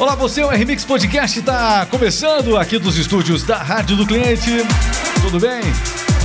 Olá, 0.00 0.14
você, 0.14 0.42
o 0.42 0.48
RMix 0.48 0.82
Podcast 0.82 1.40
está 1.40 1.84
começando 1.84 2.56
aqui 2.56 2.78
dos 2.78 2.96
estúdios 2.96 3.42
da 3.42 3.58
Rádio 3.58 3.98
do 3.98 4.06
Cliente. 4.06 4.50
Tudo 5.20 5.38
bem? 5.38 5.60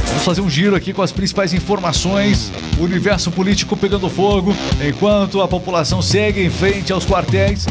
Vamos 0.08 0.24
fazer 0.24 0.40
um 0.40 0.50
giro 0.50 0.78
aqui 0.78 0.94
com 0.94 1.02
as 1.02 1.12
principais 1.12 1.54
informações. 1.54 2.54
O 2.80 2.84
universo 2.84 3.30
político 3.32 3.76
pegando 3.76 4.10
fogo, 4.10 4.56
enquanto 4.82 5.42
a 5.42 5.48
população 5.50 6.02
segue 6.02 6.42
em 6.42 6.50
frente 6.50 6.94
aos 6.94 7.06
quartéis. 7.06 7.66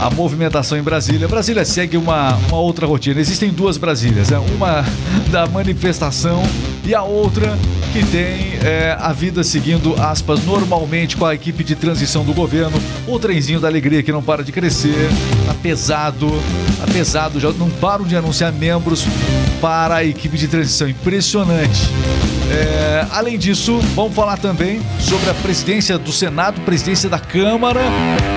A 0.00 0.08
movimentação 0.08 0.78
em 0.78 0.82
Brasília. 0.82 1.28
Brasília 1.28 1.62
segue 1.62 1.96
uma, 1.96 2.34
uma 2.48 2.58
outra 2.58 2.86
rotina. 2.86 3.20
Existem 3.20 3.50
duas 3.50 3.76
Brasílias, 3.76 4.30
né? 4.30 4.38
uma 4.38 4.82
da 5.30 5.46
manifestação 5.46 6.42
e 6.86 6.94
a 6.94 7.02
outra 7.02 7.58
que 7.92 8.04
tem 8.06 8.54
é, 8.64 8.96
a 8.98 9.12
vida 9.12 9.44
seguindo, 9.44 9.94
aspas, 10.00 10.44
normalmente 10.44 11.16
com 11.16 11.26
a 11.26 11.34
equipe 11.34 11.62
de 11.62 11.74
transição 11.74 12.24
do 12.24 12.32
governo. 12.32 12.80
O 13.06 13.18
trenzinho 13.18 13.60
da 13.60 13.68
alegria 13.68 14.02
que 14.02 14.10
não 14.10 14.22
para 14.22 14.42
de 14.42 14.52
crescer, 14.52 15.10
tá 15.46 15.54
pesado, 15.54 16.30
tá 16.78 16.90
pesado, 16.90 17.38
já 17.38 17.50
não 17.52 17.68
param 17.68 18.04
de 18.04 18.16
anunciar 18.16 18.52
membros 18.52 19.04
para 19.60 19.96
a 19.96 20.04
equipe 20.04 20.36
de 20.36 20.48
transição. 20.48 20.88
Impressionante. 20.88 21.80
É, 22.50 23.06
além 23.12 23.38
disso, 23.38 23.78
vamos 23.94 24.12
falar 24.12 24.36
também 24.36 24.80
sobre 24.98 25.30
a 25.30 25.34
presidência 25.34 25.96
do 25.96 26.12
Senado, 26.12 26.60
presidência 26.62 27.08
da 27.08 27.18
Câmara. 27.18 27.80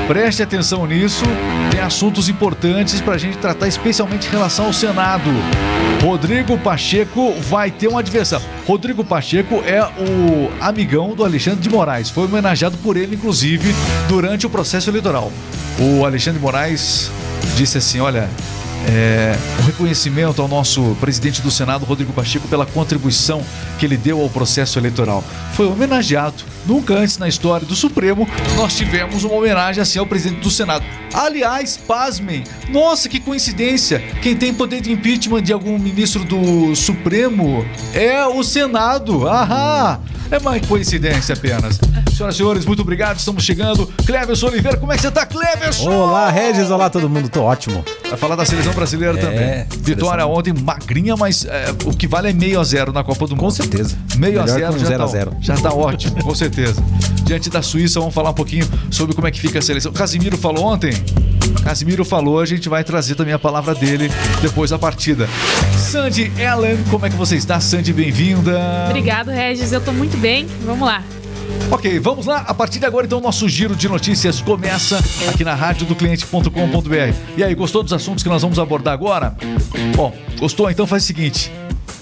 Preste 0.08 0.44
atenção 0.44 0.86
nisso. 0.86 1.24
Tem 1.72 1.80
assuntos 1.80 2.30
importantes 2.30 3.02
para 3.02 3.16
a 3.16 3.18
gente 3.18 3.38
tratar, 3.38 3.68
especialmente 3.68 4.28
em 4.28 4.30
relação 4.30 4.66
ao 4.66 4.74
Senado. 4.74 5.32
Rodrigo 6.04 6.58
Pacheco 6.60 7.34
vai 7.50 7.72
ter 7.72 7.88
um 7.88 7.98
adversário. 7.98 8.46
Rodrigo 8.68 9.04
Pacheco 9.04 9.64
é 9.66 9.82
o 9.82 10.52
amigão 10.62 11.16
do 11.16 11.24
Alexandre 11.24 11.62
de 11.62 11.70
Moraes. 11.70 12.10
Foi 12.10 12.26
homenageado 12.26 12.78
por 12.78 12.98
ele, 12.98 13.16
inclusive, 13.16 13.74
durante 14.08 14.46
o 14.46 14.50
processo 14.50 14.90
eleitoral. 14.90 15.32
O 15.80 16.06
Alexandre 16.06 16.40
de 16.40 16.46
Moraes 16.46 17.10
disse 17.56 17.78
assim: 17.78 18.00
Olha, 18.00 18.30
é, 18.88 19.36
um 19.62 19.66
reconhecimento 19.66 20.42
ao 20.42 20.48
nosso 20.48 20.96
presidente 21.00 21.42
do 21.42 21.50
Senado, 21.50 21.86
Rodrigo 21.86 22.14
Pacheco, 22.14 22.48
pela 22.48 22.66
contribuição 22.66 23.44
que 23.80 23.86
ele 23.86 23.98
deu 23.98 24.22
ao 24.22 24.30
processo 24.30 24.78
eleitoral. 24.80 25.24
Foi 25.54 25.68
homenageado. 25.68 26.53
Nunca 26.66 26.94
antes 26.96 27.18
na 27.18 27.28
história 27.28 27.66
do 27.66 27.76
Supremo 27.76 28.28
nós 28.56 28.76
tivemos 28.76 29.24
uma 29.24 29.36
homenagem 29.36 29.82
assim 29.82 30.00
ao 30.00 30.06
presidente 30.06 30.42
do 30.42 30.50
Senado. 30.52 30.84
Aliás, 31.14 31.78
pasmem, 31.78 32.44
nossa, 32.70 33.08
que 33.10 33.20
coincidência! 33.20 34.00
Quem 34.22 34.36
tem 34.36 34.54
poder 34.54 34.82
de 34.82 34.92
impeachment 34.92 35.44
de 35.44 35.54
algum 35.54 35.78
ministro 35.78 36.24
do 36.24 36.76
Supremo 36.76 37.66
é 37.94 38.26
o 38.26 38.44
Senado. 38.44 39.28
Ahá! 39.28 40.00
É 40.32 40.38
uma 40.40 40.60
coincidência 40.62 41.34
apenas. 41.34 41.80
Senhoras 42.16 42.34
e 42.36 42.38
senhores, 42.38 42.66
muito 42.66 42.82
obrigado. 42.82 43.20
Estamos 43.20 43.44
chegando. 43.44 43.86
Cleverson 44.04 44.48
Oliveira, 44.48 44.78
como 44.78 44.92
é 44.92 44.96
que 44.96 45.02
você 45.04 45.12
tá, 45.12 45.28
Cleverson? 45.28 45.92
Olá, 45.92 46.32
Regis. 46.32 46.72
Olá, 46.72 46.90
todo 46.90 47.08
mundo. 47.08 47.30
Tô 47.30 47.44
ótimo. 47.44 47.84
Vai 48.10 48.18
falar 48.18 48.36
da 48.36 48.44
seleção 48.46 48.74
brasileira 48.74 49.16
É, 49.20 49.22
também. 49.22 49.66
Vitória 49.84 50.26
ontem, 50.26 50.52
magrinha, 50.54 51.16
mas 51.16 51.46
é, 51.46 51.66
o 51.86 51.92
que 51.96 52.08
vale 52.08 52.30
é 52.30 52.34
meio 52.34 52.60
a 52.60 52.64
zero 52.64 52.92
na 52.92 53.04
Copa 53.04 53.28
do 53.28 53.36
Mundo. 53.36 53.42
Com 53.42 53.52
certeza. 53.52 53.96
Meio 54.16 54.40
a 54.40 54.44
Melhor 54.44 54.60
zero 54.60 54.74
que 54.74 54.78
um 54.78 54.80
já, 54.80 54.86
zero 54.88 55.04
a 55.04 55.06
tá, 55.06 55.12
zero. 55.12 55.36
já 55.40 55.56
tá 55.58 55.70
ótimo, 55.74 56.24
com 56.24 56.34
certeza. 56.34 56.53
Diante 57.24 57.50
da 57.50 57.62
Suíça, 57.62 58.00
vamos 58.00 58.14
falar 58.14 58.32
um 58.32 58.34
pouquinho 58.34 58.68
sobre 58.92 59.16
como 59.16 59.28
é 59.28 59.32
que 59.32 59.40
fica 59.40 59.60
a 59.60 59.62
seleção. 59.62 59.92
O 59.92 59.96
Casimiro 59.96 60.38
falou 60.38 60.66
ontem. 60.66 60.94
Casimiro 61.64 62.04
falou, 62.04 62.40
a 62.40 62.46
gente 62.46 62.68
vai 62.68 62.84
trazer 62.84 63.16
também 63.16 63.34
a 63.34 63.40
palavra 63.40 63.74
dele 63.74 64.12
depois 64.42 64.70
da 64.70 64.78
partida. 64.78 65.28
Sandy 65.78 66.32
Ellen, 66.38 66.78
como 66.90 67.06
é 67.06 67.10
que 67.10 67.16
você 67.16 67.36
está? 67.36 67.60
Sandy, 67.60 67.94
bem-vinda. 67.94 68.60
Obrigado, 68.90 69.30
Regis. 69.30 69.72
Eu 69.72 69.82
tô 69.82 69.92
muito 69.92 70.18
bem. 70.18 70.46
Vamos 70.66 70.86
lá. 70.86 71.02
Ok, 71.72 72.00
vamos 72.00 72.26
lá. 72.26 72.40
A 72.48 72.54
partir 72.54 72.80
de 72.80 72.86
agora, 72.86 73.06
então, 73.06 73.20
nosso 73.20 73.48
giro 73.48 73.76
de 73.76 73.88
notícias 73.88 74.42
começa 74.42 75.00
aqui 75.30 75.44
na 75.44 75.56
rádio 75.56 75.86
do 75.86 75.96
cliente.com.br. 75.96 77.14
E 77.38 77.44
aí, 77.44 77.56
gostou 77.56 77.84
dos 77.84 77.94
assuntos 77.94 78.24
que 78.24 78.30
nós 78.30 78.42
vamos 78.42 78.60
abordar 78.60 78.94
agora? 78.94 79.36
Bom, 79.96 80.14
gostou? 80.40 80.70
Então 80.70 80.86
faz 80.86 81.04
o 81.04 81.06
seguinte. 81.06 81.52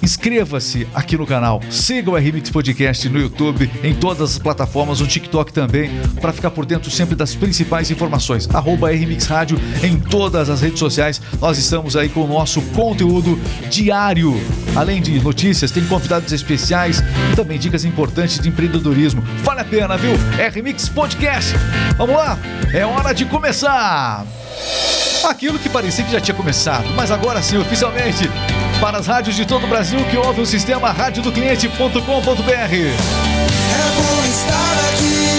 Inscreva-se 0.02 0.88
aqui 0.96 1.16
no 1.16 1.28
canal, 1.28 1.62
siga 1.70 2.10
o 2.10 2.16
RMix 2.16 2.50
Podcast 2.50 3.08
no 3.08 3.20
YouTube, 3.20 3.70
em 3.84 3.94
todas 3.94 4.32
as 4.32 4.40
plataformas, 4.40 5.00
no 5.00 5.06
TikTok 5.06 5.54
também, 5.54 5.92
para 6.20 6.34
ficar 6.34 6.50
por 6.50 6.66
dentro 6.66 6.90
sempre 6.90 7.16
das 7.16 7.36
principais 7.36 7.92
informações. 7.92 8.50
Arroba 8.54 8.90
RMix 8.90 9.28
Rádio 9.28 9.60
em 9.84 10.00
todas 10.00 10.50
as 10.50 10.62
redes 10.62 10.80
sociais. 10.80 11.22
Nós 11.40 11.58
estamos 11.58 11.96
aí 11.96 12.10
com 12.10 12.22
o 12.22 12.28
nosso 12.28 12.62
conteúdo 12.74 13.40
diário. 13.70 14.34
Além 14.76 15.02
de 15.02 15.20
notícias, 15.20 15.70
tem 15.70 15.86
convidados 15.86 16.32
especiais 16.32 17.04
e 17.32 17.36
também 17.36 17.60
dicas 17.60 17.86
importantes 17.86 18.40
de 18.40 18.50
empreendedorismo. 18.50 19.22
Vale 19.44 19.62
a 19.62 19.66
pena, 19.66 19.98
viu? 19.98 20.14
RMix 20.52 20.90
Podcast. 20.90 21.54
Vamos 21.98 22.16
lá? 22.16 22.40
É 22.74 22.86
hora 22.86 23.14
de 23.14 23.26
começar! 23.26 24.26
Aquilo 25.24 25.60
que 25.60 25.70
parecia 25.70 26.04
que 26.04 26.12
já 26.12 26.20
tinha 26.20 26.36
começado, 26.36 26.90
mas 26.96 27.12
agora 27.12 27.42
sim, 27.44 27.58
oficialmente, 27.58 28.28
para 28.82 28.98
as 28.98 29.06
rádios 29.06 29.36
de 29.36 29.46
todo 29.46 29.66
o 29.66 29.68
Brasil 29.68 30.04
que 30.10 30.18
ouvem 30.18 30.42
o 30.42 30.46
sistema 30.46 30.92
radiodocliente.com.br. 30.92 32.00
É 32.00 32.92
bom 33.96 34.26
estar 34.26 34.76
aqui. 34.90 35.32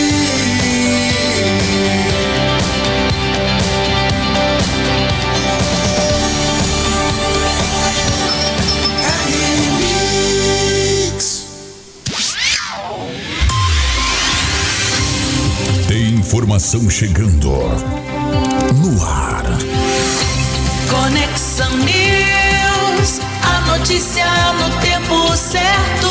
Informação 16.32 16.88
chegando 16.88 17.50
no 18.80 19.04
ar. 19.04 19.44
Conexão 20.88 21.76
News, 21.76 22.41
notícia 23.82 24.24
no 24.52 24.80
tempo 24.80 25.36
certo. 25.36 26.06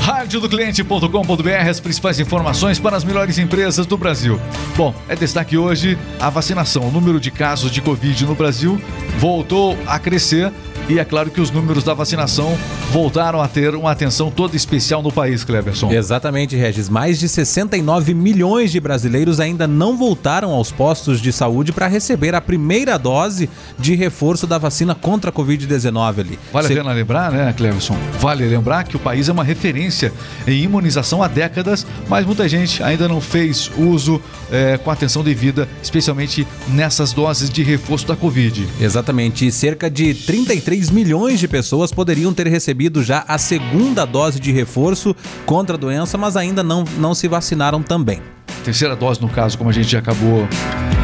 radiodocliente.com.br 0.00 1.68
as 1.68 1.80
principais 1.80 2.20
informações 2.20 2.78
para 2.78 2.96
as 2.96 3.02
melhores 3.02 3.36
empresas 3.38 3.84
do 3.84 3.96
Brasil. 3.98 4.40
Bom, 4.76 4.94
é 5.08 5.16
destaque 5.16 5.58
hoje 5.58 5.98
a 6.20 6.30
vacinação. 6.30 6.86
O 6.86 6.90
número 6.92 7.18
de 7.18 7.32
casos 7.32 7.72
de 7.72 7.80
Covid 7.80 8.24
no 8.24 8.36
Brasil 8.36 8.80
voltou 9.18 9.76
a 9.86 9.98
crescer 9.98 10.52
e 10.88 10.98
é 10.98 11.04
claro 11.04 11.30
que 11.30 11.38
os 11.40 11.50
números 11.50 11.84
da 11.84 11.92
vacinação 11.92 12.56
voltaram 12.90 13.42
a 13.42 13.48
ter 13.48 13.74
uma 13.74 13.90
atenção 13.90 14.30
toda 14.30 14.56
especial 14.56 15.02
no 15.02 15.12
país, 15.12 15.44
Cleverson. 15.44 15.92
Exatamente, 15.92 16.56
Regis. 16.56 16.88
Mais 16.88 17.18
de 17.18 17.28
69 17.28 18.14
milhões 18.14 18.72
de 18.72 18.80
brasileiros 18.80 19.38
ainda 19.38 19.66
não 19.66 19.98
voltaram 19.98 20.50
aos 20.52 20.72
postos 20.72 21.20
de 21.20 21.30
saúde 21.30 21.72
para 21.72 21.86
receber 21.88 22.34
a 22.34 22.40
primeira 22.40 22.96
dose 22.98 23.50
de 23.78 23.94
reforço 23.94 24.46
da 24.46 24.56
vacina 24.56 24.94
contra 24.94 25.28
a 25.28 25.32
Covid-19 25.32 26.20
ali. 26.20 26.38
Vale 26.50 26.66
Se- 26.68 26.72
a 26.72 26.76
pena 26.76 26.92
lembrar, 26.94 27.30
né, 27.32 27.52
Cleverson? 27.54 27.96
Vale 28.18 28.46
lembrar 28.46 28.84
que 28.84 28.96
o 28.96 28.98
país 29.00 29.28
é 29.28 29.32
uma 29.32 29.44
referência 29.44 30.10
em 30.46 30.62
imunização 30.62 31.22
há 31.22 31.28
décadas, 31.28 31.86
mas 32.08 32.24
muita 32.24 32.48
gente 32.48 32.82
ainda 32.82 33.06
não 33.06 33.20
fez 33.20 33.70
uso 33.76 34.22
eh, 34.50 34.78
com 34.82 34.90
atenção 34.90 35.22
devida, 35.22 35.68
especialmente 35.82 36.46
nessas 36.68 37.12
doses 37.12 37.50
de 37.50 37.62
reforço 37.62 38.06
da 38.06 38.16
Covid. 38.16 38.66
Exatamente. 38.80 39.07
E 39.46 39.50
cerca 39.50 39.90
de 39.90 40.12
33 40.12 40.90
milhões 40.90 41.40
de 41.40 41.48
pessoas 41.48 41.90
poderiam 41.92 42.32
ter 42.34 42.46
recebido 42.46 43.02
já 43.02 43.24
a 43.26 43.38
segunda 43.38 44.04
dose 44.04 44.38
de 44.38 44.52
reforço 44.52 45.16
contra 45.46 45.76
a 45.76 45.78
doença, 45.78 46.18
mas 46.18 46.36
ainda 46.36 46.62
não, 46.62 46.84
não 46.98 47.14
se 47.14 47.26
vacinaram 47.26 47.82
também. 47.82 48.20
terceira 48.64 48.94
dose, 48.94 49.20
no 49.20 49.28
caso, 49.28 49.56
como 49.56 49.70
a 49.70 49.72
gente 49.72 49.88
já 49.88 50.00
acabou. 50.00 50.46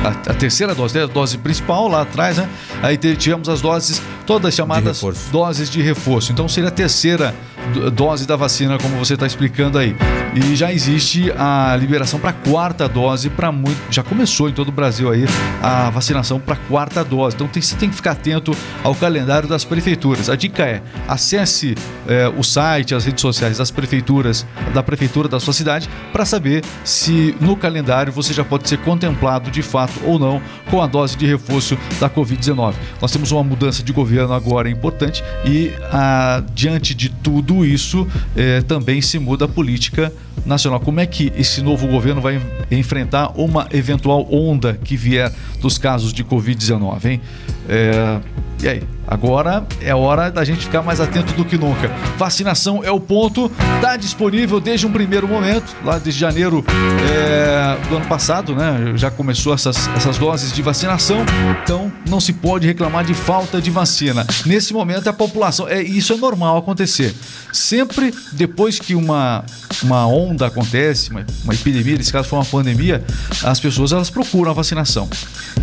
A, 0.04 0.09
a 0.31 0.34
terceira 0.34 0.75
dose, 0.75 0.94
né? 0.94 1.04
a 1.04 1.06
dose 1.06 1.38
principal 1.38 1.88
lá 1.88 2.03
atrás, 2.03 2.37
né? 2.37 2.47
Aí 2.82 2.98
tivemos 2.98 3.48
as 3.48 3.62
doses, 3.62 4.03
todas 4.26 4.54
chamadas 4.54 4.96
reforço. 4.98 5.30
doses 5.30 5.70
de 5.70 5.80
reforço. 5.82 6.32
Então 6.32 6.48
seria 6.48 6.68
a 6.68 6.72
terceira 6.72 7.34
do- 7.72 7.90
dose 7.90 8.26
da 8.26 8.36
vacina, 8.36 8.78
como 8.78 8.96
você 8.96 9.14
está 9.14 9.26
explicando 9.26 9.78
aí. 9.78 9.96
E 10.34 10.56
já 10.56 10.72
existe 10.72 11.30
a 11.38 11.76
liberação 11.78 12.18
para 12.18 12.32
quarta 12.32 12.88
dose 12.88 13.30
para 13.30 13.53
muito. 13.53 13.78
Já 13.91 14.03
começou 14.03 14.48
em 14.48 14.53
todo 14.53 14.68
o 14.68 14.72
Brasil 14.72 15.10
aí 15.10 15.24
a 15.62 15.91
vacinação 15.91 16.41
para 16.41 16.56
quarta 16.56 17.04
dose. 17.04 17.36
Então 17.36 17.47
tem, 17.47 17.62
você 17.62 17.76
tem 17.76 17.88
que 17.88 17.94
ficar 17.94 18.12
atento 18.12 18.56
ao 18.82 18.94
calendário 18.97 19.48
das 19.48 19.65
prefeituras. 19.65 20.28
A 20.28 20.34
dica 20.34 20.65
é 20.65 20.82
acesse 21.06 21.77
eh, 22.09 22.32
o 22.36 22.42
site, 22.42 22.94
as 22.94 23.04
redes 23.04 23.22
sociais 23.22 23.59
das 23.59 23.70
prefeituras, 23.70 24.44
da 24.72 24.82
prefeitura 24.82 25.28
da 25.28 25.38
sua 25.38 25.53
cidade, 25.53 25.88
para 26.12 26.24
saber 26.24 26.65
se 26.82 27.36
no 27.41 27.56
calendário 27.56 28.12
você 28.12 28.32
já 28.34 28.44
pode 28.44 28.68
ser 28.68 28.78
contemplado 28.78 29.50
de 29.53 29.62
fato 29.62 29.92
ou 30.04 30.18
não 30.18 30.42
com 30.70 30.82
a 30.82 30.86
dose 30.88 31.16
de 31.16 31.27
reforço 31.27 31.78
da 32.00 32.10
Covid-19. 32.10 32.74
Nós 33.00 33.12
temos 33.12 33.30
uma 33.30 33.44
mudança 33.44 33.82
de 33.84 33.92
governo 33.92 34.14
agora 34.19 34.69
importante 34.69 35.22
e 35.45 35.72
ah, 35.93 36.43
diante 36.55 36.95
de 36.95 37.09
tudo 37.09 37.65
isso 37.65 38.07
eh, 38.37 38.63
também 38.63 39.01
se 39.01 39.19
muda 39.19 39.45
a 39.45 39.49
política 39.49 40.13
nacional. 40.45 40.81
Como 40.81 41.01
é 41.01 41.07
que 41.07 41.33
esse 41.37 41.63
novo 41.63 41.87
governo 41.87 42.21
vai 42.21 42.41
enfrentar 42.71 43.33
uma 43.39 43.66
eventual 43.72 44.27
onda 44.31 44.75
que 44.75 44.97
vier 44.97 45.33
dos 45.61 45.78
casos 45.78 46.13
de 46.13 46.25
Covid-19, 46.25 47.05
hein? 47.05 47.21
Eh, 47.69 48.21
e 48.63 48.69
aí? 48.69 48.93
Agora 49.06 49.66
é 49.80 49.95
hora 49.95 50.30
da 50.30 50.45
gente 50.45 50.65
ficar 50.65 50.83
mais 50.83 51.01
atento 51.01 51.33
do 51.34 51.45
que 51.45 51.59
nunca. 51.59 51.89
Vacinação 52.16 52.83
é 52.83 52.91
o 52.91 52.98
ponto, 52.98 53.51
está 53.77 53.97
disponível 53.97 54.60
desde 54.60 54.86
um 54.86 54.92
primeiro 54.92 55.28
momento, 55.28 55.77
lá 55.84 55.98
desde 55.98 56.21
janeiro 56.21 56.65
é, 57.12 57.89
do 57.89 57.97
ano 57.97 58.06
passado, 58.06 58.54
né? 58.54 58.92
Já 58.97 59.10
começou 59.10 59.53
essas, 59.53 59.89
essas 59.89 60.16
doses 60.16 60.53
de 60.53 60.62
vacinação, 60.62 61.18
então 61.62 61.92
não 62.09 62.21
se 62.21 62.33
pode 62.33 62.66
reclamar 62.66 63.04
de 63.04 63.15
falta 63.15 63.60
de 63.60 63.71
vacina. 63.71 64.27
Nesse 64.47 64.72
momento 64.72 65.09
a 65.09 65.12
população, 65.12 65.68
é, 65.68 65.83
isso 65.83 66.12
é 66.12 66.16
normal 66.16 66.56
acontecer. 66.56 67.15
Sempre 67.53 68.12
depois 68.33 68.78
que 68.78 68.95
uma, 68.95 69.45
uma 69.83 70.06
onda 70.06 70.47
acontece, 70.47 71.10
uma, 71.10 71.24
uma 71.45 71.54
epidemia, 71.54 71.97
nesse 71.97 72.12
caso 72.12 72.28
foi 72.28 72.39
uma 72.39 72.45
pandemia, 72.45 73.04
as 73.42 73.60
pessoas 73.60 73.92
elas 73.92 74.10
procuram 74.10 74.51
a 74.51 74.54
vacinação. 74.54 75.09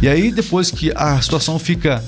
E 0.02 0.08
aí 0.08 0.32
depois 0.32 0.72
que 0.72 0.92
a 0.96 1.20
situação 1.22 1.58
fica 1.58 2.04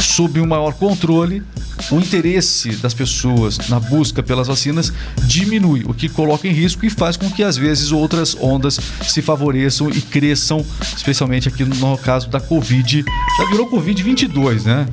sob 0.00 0.40
um 0.40 0.46
maior 0.46 0.72
controle, 0.74 1.42
o 1.90 1.96
interesse 1.96 2.70
das 2.76 2.92
pessoas 2.92 3.58
na 3.68 3.80
busca 3.80 4.22
pelas 4.22 4.48
vacinas 4.48 4.92
diminui, 5.24 5.82
o 5.86 5.94
que 5.94 6.08
coloca 6.08 6.46
em 6.46 6.52
risco 6.52 6.84
e 6.84 6.90
faz 6.90 7.16
com 7.16 7.30
que 7.30 7.42
às 7.42 7.56
vezes 7.56 7.92
outras 7.92 8.36
ondas 8.40 8.78
se 9.02 9.22
favoreçam 9.22 9.90
e 9.90 10.00
cresçam, 10.00 10.64
especialmente 10.96 11.48
aqui 11.48 11.64
no 11.64 11.98
caso 11.98 12.28
da 12.28 12.40
Covid. 12.40 13.04
Já 13.38 13.44
virou 13.50 13.70
Covid-22, 13.70 14.64
né? 14.64 14.86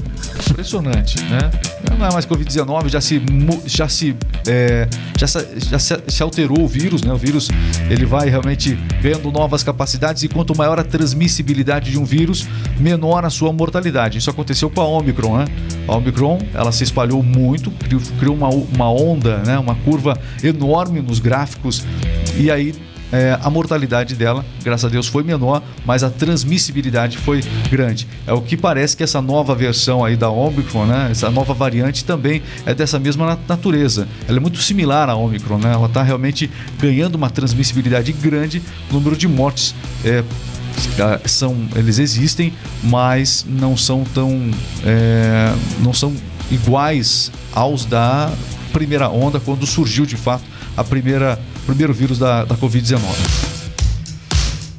Impressionante, 0.49 1.21
né? 1.23 1.51
Não 1.97 2.05
é 2.05 2.11
mais 2.11 2.25
Covid-19, 2.25 2.89
já 2.89 3.01
se, 3.01 3.21
já, 3.65 3.87
se, 3.87 4.15
é, 4.47 4.87
já, 5.17 5.27
se, 5.27 5.47
já 5.67 5.79
se 5.79 6.23
alterou 6.23 6.61
o 6.61 6.67
vírus, 6.67 7.03
né? 7.03 7.13
O 7.13 7.17
vírus 7.17 7.49
ele 7.89 8.05
vai 8.05 8.29
realmente 8.29 8.75
ganhando 9.01 9.31
novas 9.31 9.63
capacidades 9.63 10.23
e 10.23 10.27
quanto 10.27 10.55
maior 10.55 10.79
a 10.79 10.83
transmissibilidade 10.83 11.91
de 11.91 11.99
um 11.99 12.05
vírus, 12.05 12.47
menor 12.79 13.25
a 13.25 13.29
sua 13.29 13.51
mortalidade. 13.51 14.17
Isso 14.17 14.29
aconteceu 14.29 14.69
com 14.69 14.81
a 14.81 14.87
Omicron, 14.87 15.37
né? 15.37 15.45
A 15.87 15.95
Omicron, 15.95 16.39
ela 16.53 16.71
se 16.71 16.83
espalhou 16.83 17.23
muito, 17.23 17.71
criou, 17.71 18.01
criou 18.19 18.35
uma, 18.35 18.49
uma 18.49 18.91
onda, 18.91 19.37
né? 19.39 19.57
Uma 19.57 19.75
curva 19.75 20.17
enorme 20.43 21.01
nos 21.01 21.19
gráficos 21.19 21.83
e 22.37 22.51
aí 22.51 22.73
é, 23.11 23.37
a 23.41 23.49
mortalidade 23.49 24.15
dela, 24.15 24.45
graças 24.63 24.85
a 24.85 24.89
Deus, 24.89 25.07
foi 25.07 25.23
menor, 25.23 25.61
mas 25.85 26.03
a 26.03 26.09
transmissibilidade 26.09 27.17
foi 27.17 27.41
grande. 27.69 28.07
É 28.25 28.33
o 28.33 28.41
que 28.41 28.57
parece 28.57 28.97
que 28.97 29.03
essa 29.03 29.21
nova 29.21 29.55
versão 29.55 30.03
aí 30.03 30.15
da 30.15 30.29
Omicron, 30.29 30.85
né? 30.85 31.07
Essa 31.11 31.29
nova 31.31 31.53
variante 31.53 32.03
também 32.03 32.41
é 32.65 32.73
dessa 32.73 32.99
mesma 32.99 33.25
na- 33.25 33.37
natureza. 33.47 34.07
Ela 34.27 34.37
é 34.37 34.39
muito 34.41 34.61
similar 34.61 35.09
à 35.09 35.15
Omicron, 35.15 35.57
né? 35.57 35.73
Ela 35.73 35.87
está 35.87 36.03
realmente 36.03 36.49
ganhando 36.79 37.15
uma 37.15 37.29
transmissibilidade 37.29 38.11
grande, 38.11 38.61
o 38.89 38.93
número 38.95 39.15
de 39.15 39.27
mortes 39.27 39.73
é, 40.03 40.23
ah, 40.99 41.19
são 41.25 41.55
eles 41.75 41.99
existem, 41.99 42.53
mas 42.83 43.45
não 43.47 43.75
são 43.77 44.03
tão 44.03 44.51
é, 44.85 45.53
não 45.79 45.93
são 45.93 46.13
iguais 46.51 47.31
aos 47.53 47.85
da 47.85 48.31
primeira 48.73 49.09
onda 49.09 49.39
quando 49.39 49.65
surgiu 49.65 50.05
de 50.05 50.15
fato 50.15 50.43
a 50.75 50.83
primeira 50.83 51.39
primeiro 51.67 51.93
vírus 51.93 52.17
da, 52.17 52.45
da 52.45 52.55
Covid-19. 52.55 53.01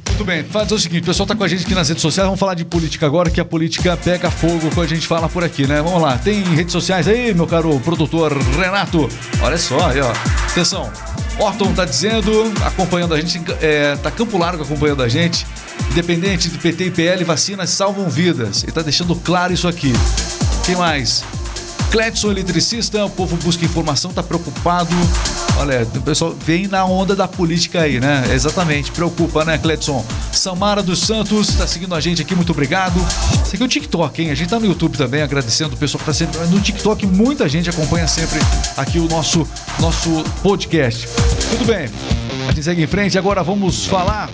Muito 0.07 0.25
bem, 0.25 0.43
fazer 0.43 0.73
o 0.73 0.79
seguinte, 0.79 1.03
o 1.03 1.05
pessoal 1.05 1.25
tá 1.25 1.33
com 1.33 1.45
a 1.45 1.47
gente 1.47 1.63
aqui 1.63 1.73
nas 1.73 1.87
redes 1.87 2.01
sociais, 2.01 2.25
vamos 2.25 2.39
falar 2.39 2.53
de 2.53 2.65
política 2.65 3.05
agora, 3.05 3.29
que 3.29 3.39
a 3.39 3.45
política 3.45 3.95
pega 3.95 4.29
fogo 4.29 4.69
quando 4.73 4.81
a 4.81 4.89
gente 4.89 5.07
fala 5.07 5.29
por 5.29 5.45
aqui, 5.45 5.65
né? 5.65 5.81
Vamos 5.81 6.01
lá, 6.01 6.17
tem 6.17 6.43
redes 6.43 6.73
sociais 6.73 7.07
aí, 7.07 7.33
meu 7.33 7.47
caro 7.47 7.79
produtor 7.79 8.37
Renato? 8.37 9.07
Olha 9.41 9.57
só, 9.57 9.89
aí 9.89 10.01
ó, 10.01 10.11
atenção, 10.51 10.91
Orton 11.39 11.71
tá 11.73 11.85
dizendo, 11.85 12.51
acompanhando 12.65 13.13
a 13.13 13.21
gente, 13.21 13.39
é, 13.61 13.95
tá 13.95 14.11
Campo 14.11 14.37
Largo 14.37 14.63
acompanhando 14.63 15.03
a 15.03 15.07
gente, 15.07 15.47
independente 15.89 16.49
de 16.49 16.57
PT 16.57 16.87
e 16.87 16.91
PL, 16.91 17.23
vacinas 17.23 17.69
salvam 17.69 18.09
vidas, 18.09 18.63
ele 18.63 18.73
tá 18.73 18.81
deixando 18.81 19.15
claro 19.15 19.53
isso 19.53 19.69
aqui. 19.69 19.93
Quem 20.65 20.75
mais? 20.75 21.23
Cledson 21.91 22.31
eletricista, 22.31 23.05
o 23.05 23.09
povo 23.09 23.37
busca 23.37 23.63
informação, 23.63 24.11
tá 24.11 24.21
preocupado. 24.21 24.93
Olha, 25.59 25.85
o 25.93 26.01
pessoal 26.01 26.33
vem 26.33 26.69
na 26.69 26.85
onda 26.85 27.13
da 27.13 27.27
política 27.27 27.81
aí, 27.81 27.99
né? 27.99 28.23
Exatamente, 28.31 28.93
preocupa, 28.93 29.43
né, 29.43 29.57
Cledson? 29.57 30.05
Samara 30.31 30.81
dos 30.81 30.99
Santos 30.99 31.53
tá 31.53 31.67
seguindo 31.67 31.93
a 31.93 31.99
gente 31.99 32.21
aqui, 32.21 32.33
muito 32.33 32.53
obrigado. 32.53 32.97
Isso 33.43 33.55
aqui 33.55 33.61
é 33.61 33.65
o 33.65 33.67
TikTok, 33.67 34.21
hein? 34.21 34.31
A 34.31 34.35
gente 34.35 34.49
tá 34.49 34.57
no 34.57 34.65
YouTube 34.65 34.97
também, 34.97 35.21
agradecendo 35.21 35.75
o 35.75 35.77
pessoal 35.77 35.99
que 35.99 36.05
tá 36.05 36.13
sempre 36.13 36.39
no 36.47 36.61
TikTok. 36.61 37.05
Muita 37.05 37.49
gente 37.49 37.69
acompanha 37.69 38.07
sempre 38.07 38.39
aqui 38.77 38.99
o 38.99 39.09
nosso, 39.09 39.45
nosso 39.81 40.23
podcast. 40.41 41.05
Tudo 41.51 41.65
bem, 41.65 41.89
a 42.47 42.51
gente 42.53 42.63
segue 42.63 42.81
em 42.81 42.87
frente. 42.87 43.17
Agora 43.17 43.43
vamos 43.43 43.85
falar 43.85 44.29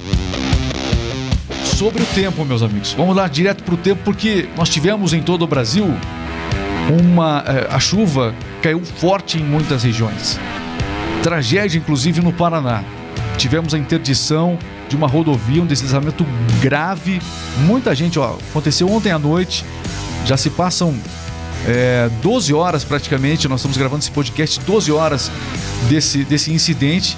sobre 1.75 2.03
o 2.03 2.05
tempo, 2.13 2.45
meus 2.45 2.61
amigos. 2.61 2.93
Vamos 2.93 3.15
lá 3.15 3.27
direto 3.27 3.63
pro 3.63 3.77
tempo, 3.77 3.99
porque 4.05 4.47
nós 4.55 4.69
tivemos 4.69 5.11
em 5.11 5.23
todo 5.23 5.41
o 5.41 5.47
Brasil 5.47 5.87
uma 7.01 7.43
eh, 7.47 7.67
a 7.71 7.79
chuva 7.79 8.35
caiu 8.61 8.85
forte 8.85 9.39
em 9.39 9.43
muitas 9.43 9.81
regiões. 9.81 10.39
Tragédia 11.25 11.79
inclusive 11.79 12.21
no 12.21 12.31
Paraná. 12.31 12.83
Tivemos 13.35 13.73
a 13.73 13.79
interdição 13.79 14.59
de 14.87 14.95
uma 14.95 15.07
rodovia, 15.07 15.59
um 15.59 15.65
deslizamento 15.65 16.23
grave. 16.61 17.19
Muita 17.65 17.95
gente, 17.95 18.19
ó, 18.19 18.35
aconteceu 18.51 18.87
ontem 18.87 19.11
à 19.11 19.17
noite. 19.17 19.65
Já 20.23 20.37
se 20.37 20.51
passam 20.51 20.95
é, 21.67 22.11
12 22.21 22.53
horas 22.53 22.83
praticamente. 22.83 23.47
Nós 23.47 23.61
estamos 23.61 23.75
gravando 23.75 24.03
esse 24.03 24.11
podcast 24.11 24.59
12 24.59 24.91
horas 24.91 25.31
desse, 25.89 26.23
desse 26.23 26.53
incidente. 26.53 27.17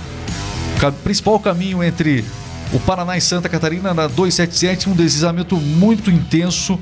Ca- 0.80 0.94
principal 0.94 1.38
caminho 1.42 1.84
entre 1.84 2.24
o 2.72 2.80
Paraná 2.80 3.18
e 3.18 3.22
Santa 3.22 3.50
Catarina 3.50 3.94
na 3.94 4.08
277, 4.08 4.90
um 4.90 4.94
deslizamento 4.94 5.58
muito 5.58 6.10
intenso. 6.10 6.80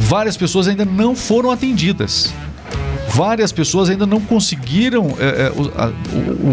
Várias 0.00 0.36
pessoas 0.36 0.68
ainda 0.68 0.84
não 0.84 1.16
foram 1.16 1.50
atendidas. 1.50 2.30
Várias 3.14 3.52
pessoas 3.52 3.90
ainda 3.90 4.06
não 4.06 4.20
conseguiram, 4.20 5.14
é, 5.18 5.46
é, 5.46 5.52
o, 5.54 5.70
a- 5.76 5.92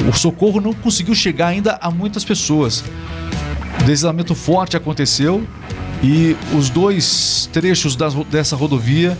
o- 0.06 0.10
o 0.10 0.14
socorro 0.14 0.60
não 0.60 0.74
conseguiu 0.74 1.16
chegar 1.16 1.48
ainda 1.48 1.78
a 1.82 1.90
muitas 1.90 2.24
pessoas. 2.26 2.84
O 3.76 3.78
deslizamento 3.80 4.36
forte 4.36 4.76
aconteceu 4.76 5.48
e 6.04 6.36
os 6.58 6.70
dois 6.70 7.50
trechos 7.54 7.96
das 7.96 8.14
dessa 8.26 8.56
rodovia 8.56 9.18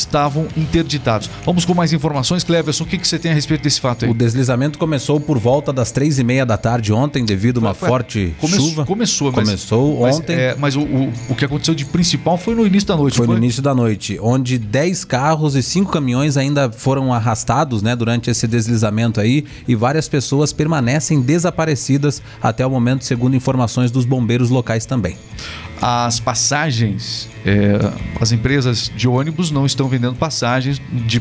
estavam 0.00 0.46
interditados. 0.56 1.28
Vamos 1.44 1.64
com 1.64 1.74
mais 1.74 1.92
informações, 1.92 2.44
Cleverson. 2.44 2.84
O 2.84 2.86
que, 2.86 2.98
que 2.98 3.06
você 3.08 3.18
tem 3.18 3.30
a 3.32 3.34
respeito 3.34 3.62
desse 3.62 3.80
fato 3.80 4.04
aí? 4.04 4.10
O 4.10 4.14
deslizamento 4.14 4.78
começou 4.78 5.18
por 5.20 5.38
volta 5.38 5.72
das 5.72 5.90
três 5.90 6.18
e 6.18 6.24
meia 6.24 6.44
da 6.46 6.56
tarde 6.56 6.92
ontem, 6.92 7.24
devido 7.24 7.58
a 7.58 7.60
uma 7.60 7.74
Foi- 7.74 7.88
forte 7.88 8.34
come- 8.40 8.56
chuva. 8.56 8.84
Começou, 8.84 9.32
mas, 9.32 9.44
Começou 9.44 10.00
mas, 10.02 10.16
ontem. 10.18 10.34
é, 10.36 10.54
mas 10.58 10.76
o, 10.76 10.80
o, 10.82 11.12
o 11.30 11.34
que 11.34 11.44
aconteceu 11.44 11.74
de 11.74 11.84
principal 11.84 12.36
foi 12.38 12.54
no 12.54 12.66
início 12.66 12.86
da 12.88 12.96
noite. 12.96 13.16
Foi 13.16 13.26
não 13.26 13.34
no 13.34 13.38
início 13.38 13.62
da 13.62 13.74
noite, 13.74 14.18
onde 14.20 14.58
10 14.58 15.04
carros 15.04 15.54
e 15.56 15.62
5 15.62 15.90
caminhões 15.90 16.36
ainda 16.36 16.70
foram 16.70 17.12
arrastados, 17.12 17.82
né, 17.82 17.96
durante 17.96 18.30
esse 18.30 18.46
deslizamento 18.46 19.20
aí, 19.20 19.44
e 19.66 19.74
várias 19.74 20.08
pessoas 20.08 20.52
permanecem 20.52 21.20
desaparecidas 21.20 22.22
até 22.42 22.64
o 22.66 22.70
momento, 22.70 23.04
segundo 23.04 23.34
informações 23.36 23.90
dos 23.90 24.04
bombeiros 24.04 24.50
locais 24.50 24.84
também. 24.86 25.16
As 25.80 26.18
passagens, 26.18 27.28
é, 27.44 27.78
as 28.20 28.32
empresas 28.32 28.90
de 28.94 29.06
ônibus 29.06 29.50
não 29.50 29.66
estão 29.66 29.88
vendendo 29.88 30.16
passagens 30.16 30.80
de 31.06 31.20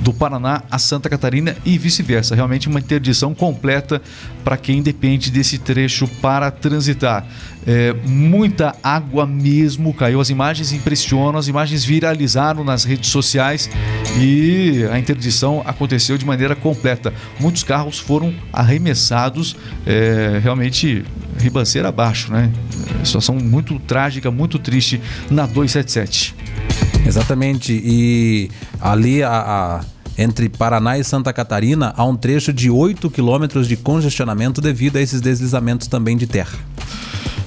do 0.00 0.12
Paraná 0.12 0.62
a 0.70 0.78
Santa 0.78 1.08
Catarina 1.08 1.56
e 1.64 1.76
vice-versa. 1.78 2.34
Realmente 2.34 2.68
uma 2.68 2.80
interdição 2.80 3.34
completa 3.34 4.00
para 4.42 4.56
quem 4.56 4.82
depende 4.82 5.30
desse 5.30 5.58
trecho 5.58 6.08
para 6.20 6.50
transitar. 6.50 7.26
É, 7.66 7.92
muita 8.06 8.74
água 8.82 9.26
mesmo 9.26 9.92
caiu. 9.92 10.20
As 10.20 10.30
imagens 10.30 10.72
impressionam, 10.72 11.38
as 11.38 11.48
imagens 11.48 11.84
viralizaram 11.84 12.64
nas 12.64 12.84
redes 12.84 13.10
sociais 13.10 13.68
e 14.18 14.86
a 14.90 14.98
interdição 14.98 15.62
aconteceu 15.66 16.16
de 16.16 16.24
maneira 16.24 16.56
completa. 16.56 17.12
Muitos 17.38 17.62
carros 17.62 17.98
foram 17.98 18.34
arremessados 18.52 19.54
é, 19.86 20.40
realmente 20.42 21.04
ribanceira 21.40 21.88
abaixo, 21.88 22.32
né? 22.32 22.50
Situação 23.04 23.34
muito 23.36 23.78
trágica, 23.80 24.30
muito 24.30 24.58
triste 24.58 25.00
na 25.30 25.46
277. 25.46 26.34
Exatamente, 27.06 27.72
e 27.72 28.50
ali 28.80 29.22
a, 29.22 29.30
a- 29.30 29.84
entre 30.18 30.48
Paraná 30.50 30.98
e 30.98 31.04
Santa 31.04 31.32
Catarina 31.32 31.94
há 31.96 32.04
um 32.04 32.14
trecho 32.14 32.52
de 32.52 32.68
8 32.70 33.08
quilômetros 33.10 33.66
de 33.66 33.76
congestionamento 33.76 34.60
devido 34.60 34.96
a 34.96 35.00
esses 35.00 35.20
deslizamentos 35.20 35.88
também 35.88 36.16
de 36.16 36.26
terra. 36.26 36.58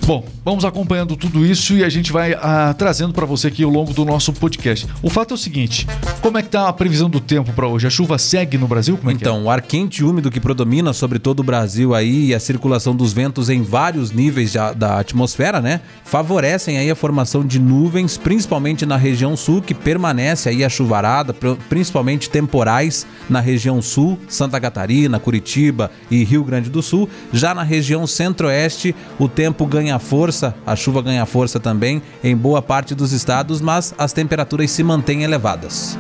Bom, 0.06 0.26
vamos 0.44 0.66
acompanhando 0.66 1.16
tudo 1.16 1.46
isso 1.46 1.74
e 1.76 1.84
a 1.84 1.88
gente 1.88 2.12
vai 2.12 2.34
ah, 2.34 2.76
trazendo 2.78 3.14
para 3.14 3.26
você 3.26 3.48
aqui 3.48 3.64
ao 3.64 3.70
longo 3.70 3.94
do 3.94 4.04
nosso 4.04 4.34
podcast. 4.34 4.86
O 5.02 5.10
fato 5.10 5.32
é 5.32 5.36
o 5.36 5.38
seguinte: 5.38 5.88
como 6.22 6.38
é 6.38 6.42
que 6.42 6.50
tá 6.50 6.68
a 6.68 6.74
previsão 6.74 7.10
do 7.10 7.22
tempo 7.22 7.54
para 7.54 7.68
hoje? 7.68 7.88
A 7.88 7.90
chuva 7.90 8.18
segue 8.18 8.58
no 8.58 8.68
Brasil? 8.68 8.98
Como 8.98 9.10
é 9.10 9.14
é? 9.14 9.16
Então, 9.16 9.46
o 9.46 9.50
ar 9.50 9.62
quente 9.62 10.02
e 10.02 10.04
úmido 10.04 10.30
que 10.30 10.42
predomina 10.42 10.92
sobre 10.92 11.20
todo 11.20 11.40
o 11.40 11.44
Brasil 11.44 11.96
aí 11.96 12.26
e 12.28 12.36
a 12.36 12.40
circulação 12.40 12.94
dos 12.94 13.14
ventos 13.14 13.50
em 13.50 13.62
vários 13.64 14.12
níveis 14.12 14.52
da, 14.52 14.74
da 14.74 15.00
atmosfera, 15.00 15.62
né? 15.62 15.80
Favorecem 16.04 16.78
aí 16.78 16.92
a 16.92 16.96
formação 16.96 17.46
de 17.46 17.58
nuvens, 17.58 18.18
principalmente 18.18 18.86
na 18.86 18.98
região 18.98 19.38
sul, 19.38 19.62
que 19.62 19.74
permanece 19.74 20.50
aí 20.50 20.66
a 20.66 20.70
chuvarada, 20.70 21.34
pr- 21.34 21.56
principalmente 21.70 22.30
temporais 22.30 23.08
na 23.30 23.40
região 23.40 23.82
sul, 23.82 24.20
Santa 24.28 24.60
Catarina, 24.60 25.18
Curitiba 25.18 25.90
e 26.12 26.26
Rio 26.26 26.44
Grande 26.44 26.70
do 26.70 26.82
Sul. 26.82 27.08
Já 27.32 27.56
na 27.56 27.64
região 27.64 28.06
centro-oeste, 28.06 28.94
o 29.18 29.30
tempo 29.30 29.66
ganha 29.66 29.93
ganha 29.94 30.00
força, 30.00 30.56
a 30.66 30.76
chuva 30.76 31.02
ganha 31.02 31.26
força 31.26 31.60
também 31.60 32.02
em 32.24 32.36
boa 32.36 32.62
parte 32.62 32.96
dos 32.96 33.12
estados, 33.12 33.62
mas 33.62 33.94
as 33.98 34.12
temperaturas 34.12 34.72
se 34.72 34.84
mantêm 34.84 35.24
elevadas. 35.24 35.98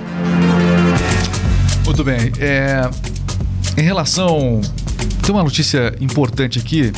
Muito 1.86 2.04
bem. 2.04 2.32
É, 2.40 2.90
em 3.78 3.82
relação. 3.82 4.62
Tem 5.22 5.34
uma 5.34 5.44
notícia 5.44 5.96
importante 6.02 6.60
aqui. 6.60 6.92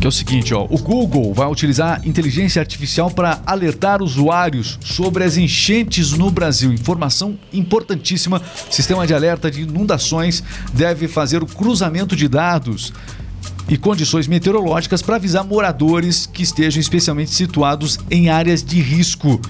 Que 0.00 0.06
é 0.06 0.08
o 0.08 0.12
seguinte, 0.12 0.52
ó, 0.52 0.66
o 0.68 0.78
Google 0.78 1.32
vai 1.32 1.48
utilizar 1.48 2.06
inteligência 2.06 2.60
artificial 2.60 3.10
para 3.10 3.40
alertar 3.46 4.02
usuários 4.02 4.78
sobre 4.82 5.24
as 5.24 5.38
enchentes 5.38 6.12
no 6.12 6.30
Brasil. 6.30 6.70
Informação 6.70 7.38
importantíssima. 7.50 8.42
Sistema 8.70 9.06
de 9.06 9.14
alerta 9.14 9.50
de 9.50 9.62
inundações 9.62 10.44
deve 10.74 11.08
fazer 11.08 11.42
o 11.42 11.46
cruzamento 11.46 12.14
de 12.14 12.28
dados 12.28 12.92
e 13.68 13.76
condições 13.76 14.26
meteorológicas 14.26 15.02
para 15.02 15.16
avisar 15.16 15.44
moradores 15.44 16.26
que 16.26 16.42
estejam 16.42 16.80
especialmente 16.80 17.30
situados 17.30 17.98
em 18.10 18.28
áreas 18.28 18.62
de 18.62 18.80
risco. 18.80 19.40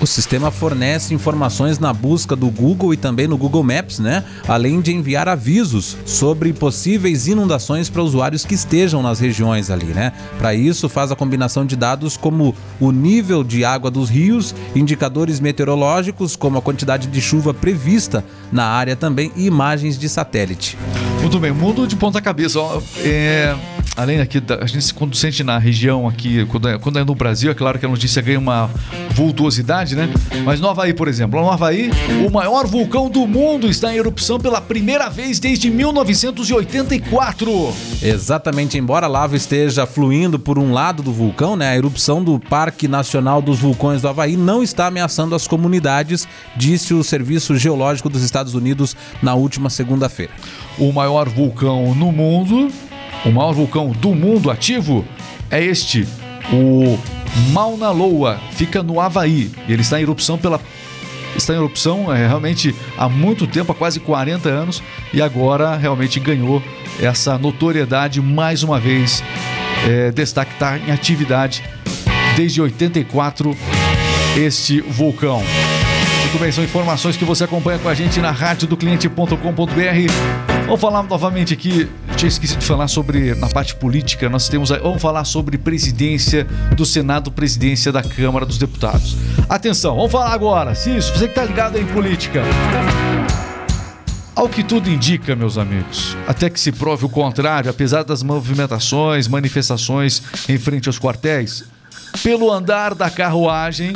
O, 0.00 0.06
sistema 0.06 0.50
fornece 0.50 1.12
informações 1.12 1.78
na 1.78 1.92
busca 1.92 2.36
do 2.36 2.48
Google 2.48 2.94
e 2.94 2.96
também 2.96 3.26
no 3.26 3.36
Google 3.36 3.64
Maps, 3.64 3.98
né? 3.98 4.24
Além 4.46 4.80
de 4.80 4.92
enviar 4.92 5.28
avisos 5.28 5.96
sobre 6.06 6.52
possíveis 6.52 7.26
inundações 7.26 7.90
para 7.90 8.02
usuários 8.02 8.44
que 8.44 8.54
estejam 8.54 9.02
nas 9.02 9.18
regiões 9.18 9.70
ali, 9.70 9.86
né? 9.86 10.12
Para 10.38 10.54
isso, 10.54 10.88
faz 10.88 11.10
a 11.10 11.16
combinação 11.16 11.66
de 11.66 11.76
dados 11.76 12.16
como 12.16 12.54
o 12.80 12.92
nível 12.92 13.42
de 13.42 13.64
água 13.64 13.90
dos 13.90 14.08
rios, 14.08 14.54
indicadores 14.74 15.40
meteorológicos, 15.40 16.36
como 16.36 16.58
a 16.58 16.62
quantidade 16.62 17.08
de 17.08 17.20
chuva 17.20 17.52
prevista 17.52 18.24
na 18.52 18.64
área 18.64 18.94
também 18.94 19.32
e 19.36 19.46
imagens 19.46 19.98
de 19.98 20.08
satélite. 20.08 20.78
Muito 21.20 21.38
bem, 21.40 21.52
mundo 21.52 21.86
de 21.86 21.96
ponta 21.96 22.20
cabeça. 22.20 22.58
Ó, 22.60 22.80
é, 23.04 23.54
além 23.98 24.20
aqui, 24.20 24.38
da, 24.38 24.62
a 24.62 24.66
gente 24.66 24.94
quando 24.94 25.16
sente 25.16 25.42
na 25.42 25.58
região 25.58 26.06
aqui, 26.06 26.46
quando 26.46 26.68
é, 26.68 26.78
quando 26.78 27.00
é 27.00 27.04
no 27.04 27.16
Brasil, 27.16 27.50
é 27.50 27.54
claro 27.54 27.80
que 27.80 27.84
a 27.84 27.88
notícia 27.88 28.22
ganha 28.22 28.38
uma 28.38 28.70
vultuosidade, 29.10 29.96
né? 29.96 30.08
Mas 30.44 30.60
no 30.60 30.68
Havaí, 30.68 30.94
por 30.94 31.08
exemplo, 31.08 31.40
no 31.40 31.50
Havaí, 31.50 31.90
o 32.24 32.30
maior 32.30 32.64
vulcão 32.64 33.10
do 33.10 33.26
mundo 33.26 33.68
está 33.68 33.92
em 33.92 33.96
erupção 33.96 34.38
pela 34.38 34.60
primeira 34.60 35.08
vez 35.08 35.40
desde 35.40 35.68
1984. 35.68 37.74
Exatamente, 38.00 38.78
embora 38.78 39.06
a 39.06 39.08
lava 39.08 39.34
esteja 39.34 39.84
fluindo 39.84 40.38
por 40.38 40.60
um 40.60 40.72
lado 40.72 41.02
do 41.02 41.12
vulcão, 41.12 41.56
né, 41.56 41.70
a 41.70 41.76
erupção 41.76 42.22
do 42.22 42.38
Parque 42.38 42.86
Nacional 42.86 43.42
dos 43.42 43.58
Vulcões 43.58 44.02
do 44.02 44.08
Havaí 44.08 44.36
não 44.36 44.62
está 44.62 44.86
ameaçando 44.86 45.34
as 45.34 45.48
comunidades, 45.48 46.28
disse 46.54 46.94
o 46.94 47.02
Serviço 47.02 47.56
Geológico 47.56 48.08
dos 48.08 48.22
Estados 48.22 48.54
Unidos 48.54 48.96
na 49.20 49.34
última 49.34 49.68
segunda-feira. 49.68 50.32
O 50.78 50.92
maior 50.92 51.28
vulcão 51.28 51.92
no 51.96 52.12
mundo, 52.12 52.70
o 53.24 53.30
maior 53.30 53.52
vulcão 53.52 53.90
do 53.90 54.14
mundo 54.14 54.50
ativo 54.50 55.04
é 55.50 55.62
este, 55.62 56.06
o 56.52 56.98
Mauna 57.52 57.90
Loa, 57.90 58.38
fica 58.52 58.82
no 58.82 59.00
Havaí. 59.00 59.50
Ele 59.68 59.82
está 59.82 59.98
em 59.98 60.02
erupção 60.02 60.38
pela 60.38 60.60
está 61.36 61.52
em 61.52 61.56
erupção 61.56 62.12
é, 62.12 62.26
realmente 62.26 62.74
há 62.96 63.08
muito 63.08 63.46
tempo, 63.46 63.70
há 63.70 63.74
quase 63.74 64.00
40 64.00 64.48
anos, 64.48 64.82
e 65.12 65.22
agora 65.22 65.76
realmente 65.76 66.18
ganhou 66.18 66.62
essa 67.00 67.38
notoriedade 67.38 68.20
mais 68.20 68.62
uma 68.62 68.80
vez. 68.80 69.22
É, 69.88 70.10
destaque 70.10 70.52
está 70.52 70.76
em 70.76 70.90
atividade 70.90 71.62
desde 72.36 72.60
84 72.60 73.56
este 74.36 74.80
vulcão. 74.80 75.42
Muito 76.20 76.38
bem, 76.38 76.52
são 76.52 76.62
informações 76.62 77.16
que 77.16 77.24
você 77.24 77.44
acompanha 77.44 77.78
com 77.78 77.88
a 77.88 77.94
gente 77.94 78.20
na 78.20 78.30
rádio 78.30 78.68
do 78.68 78.76
cliente.com.br. 78.76 79.34
Vamos 80.66 80.80
falar 80.80 81.02
novamente 81.04 81.54
aqui, 81.54 81.88
tinha 82.18 82.28
esquecido 82.28 82.58
de 82.58 82.66
falar 82.66 82.88
sobre, 82.88 83.32
na 83.36 83.48
parte 83.48 83.76
política, 83.76 84.28
nós 84.28 84.48
temos, 84.48 84.70
vamos 84.70 85.00
falar 85.00 85.24
sobre 85.24 85.56
presidência 85.56 86.44
do 86.74 86.84
Senado, 86.84 87.30
presidência 87.30 87.92
da 87.92 88.02
Câmara 88.02 88.44
dos 88.44 88.58
Deputados. 88.58 89.16
Atenção, 89.48 89.94
vamos 89.94 90.10
falar 90.10 90.32
agora, 90.32 90.74
Cício, 90.74 91.14
você 91.14 91.26
que 91.26 91.30
está 91.30 91.44
ligado 91.44 91.78
em 91.78 91.86
política. 91.86 92.42
Ao 94.34 94.48
que 94.48 94.64
tudo 94.64 94.90
indica, 94.90 95.36
meus 95.36 95.56
amigos, 95.56 96.16
até 96.26 96.50
que 96.50 96.58
se 96.58 96.72
prove 96.72 97.04
o 97.04 97.08
contrário, 97.08 97.70
apesar 97.70 98.02
das 98.02 98.20
movimentações, 98.24 99.28
manifestações 99.28 100.20
em 100.48 100.58
frente 100.58 100.88
aos 100.88 100.98
quartéis, 100.98 101.64
pelo 102.20 102.50
andar 102.50 102.96
da 102.96 103.08
carruagem, 103.08 103.92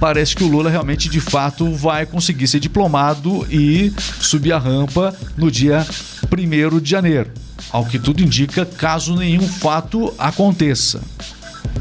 parece 0.00 0.34
que 0.34 0.42
o 0.42 0.48
Lula 0.48 0.70
realmente 0.70 1.10
de 1.10 1.20
fato 1.20 1.70
vai 1.74 2.06
conseguir 2.06 2.48
ser 2.48 2.58
diplomado 2.58 3.46
e 3.50 3.92
subir 4.18 4.52
a 4.52 4.58
rampa 4.58 5.14
no 5.36 5.50
dia 5.50 5.86
1 6.24 6.80
de 6.80 6.90
janeiro. 6.90 7.30
Ao 7.70 7.84
que 7.84 7.98
tudo 7.98 8.22
indica, 8.22 8.64
caso 8.64 9.14
nenhum 9.14 9.46
fato 9.46 10.12
aconteça. 10.18 11.02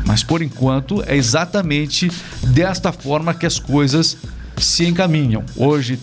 Mas 0.05 0.21
por 0.21 0.41
enquanto 0.41 1.01
é 1.07 1.15
exatamente 1.15 2.11
desta 2.43 2.91
forma 2.91 3.33
que 3.33 3.45
as 3.45 3.57
coisas 3.57 4.17
se 4.57 4.85
encaminham. 4.85 5.43
Hoje 5.55 5.97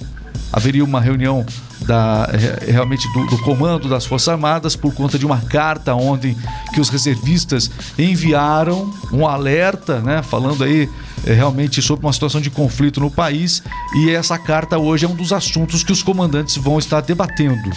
haveria 0.53 0.85
uma 0.85 1.01
reunião 1.01 1.45
da, 1.83 2.29
realmente 2.67 3.07
do, 3.13 3.27
do, 3.27 3.39
comando 3.39 3.89
das 3.89 4.07
Forças 4.07 4.29
Armadas 4.29 4.75
por 4.75 4.95
conta 4.95 5.19
de 5.19 5.27
uma 5.27 5.41
carta 5.41 5.95
ontem 5.95 6.37
que 6.73 6.81
os 6.81 6.89
reservistas 6.89 7.71
enviaram 7.99 8.93
um 9.13 9.27
alerta, 9.27 10.01
né, 10.01 10.23
falando 10.23 10.65
aí 10.65 10.89
é, 11.27 11.33
realmente 11.33 11.81
sobre 11.83 12.07
uma 12.07 12.13
situação 12.13 12.41
de 12.41 12.51
conflito 12.51 13.01
no 13.01 13.11
país 13.11 13.63
e 13.95 14.11
essa 14.11 14.39
carta 14.39 14.79
hoje 14.79 15.05
é 15.05 15.09
um 15.09 15.15
dos 15.15 15.33
assuntos 15.33 15.83
que 15.83 15.93
os 15.93 16.03
comandantes 16.03 16.57
vão 16.57 16.79
estar 16.79 17.01
debatendo. 17.01 17.71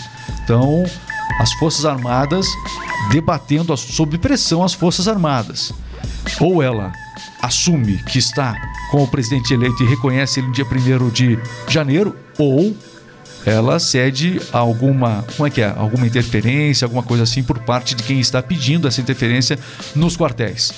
Então, 0.44 0.84
as 1.40 1.52
Forças 1.54 1.86
Armadas 1.86 2.48
debatendo 3.12 3.76
sob 3.78 4.18
pressão 4.18 4.64
as 4.64 4.74
Forças 4.74 5.08
Armadas. 5.08 5.74
Ou 6.40 6.62
ela 6.62 6.92
assume 7.42 7.98
que 8.04 8.20
está 8.20 8.56
com 8.92 9.04
o 9.04 9.08
presidente 9.08 9.54
eleito 9.54 9.84
e 9.84 9.88
reconhece 9.88 10.40
ele 10.40 10.48
no 10.48 10.54
dia 10.54 10.66
1 10.66 11.10
de 11.10 11.40
janeiro, 11.68 12.16
ou 12.38 12.76
ela 13.46 13.80
cede 13.80 14.42
alguma, 14.52 15.24
como 15.36 15.48
é 15.48 15.50
que 15.50 15.62
é? 15.62 15.74
Alguma 15.76 16.06
interferência, 16.06 16.86
alguma 16.86 17.04
coisa 17.04 17.24
assim 17.24 17.42
por 17.42 17.60
parte 17.60 17.96
de 17.96 18.04
quem 18.04 18.20
está 18.20 18.42
pedindo 18.42 18.88
essa 18.88 19.00
interferência 19.00 19.58
nos 19.96 20.18
quartéis. 20.18 20.74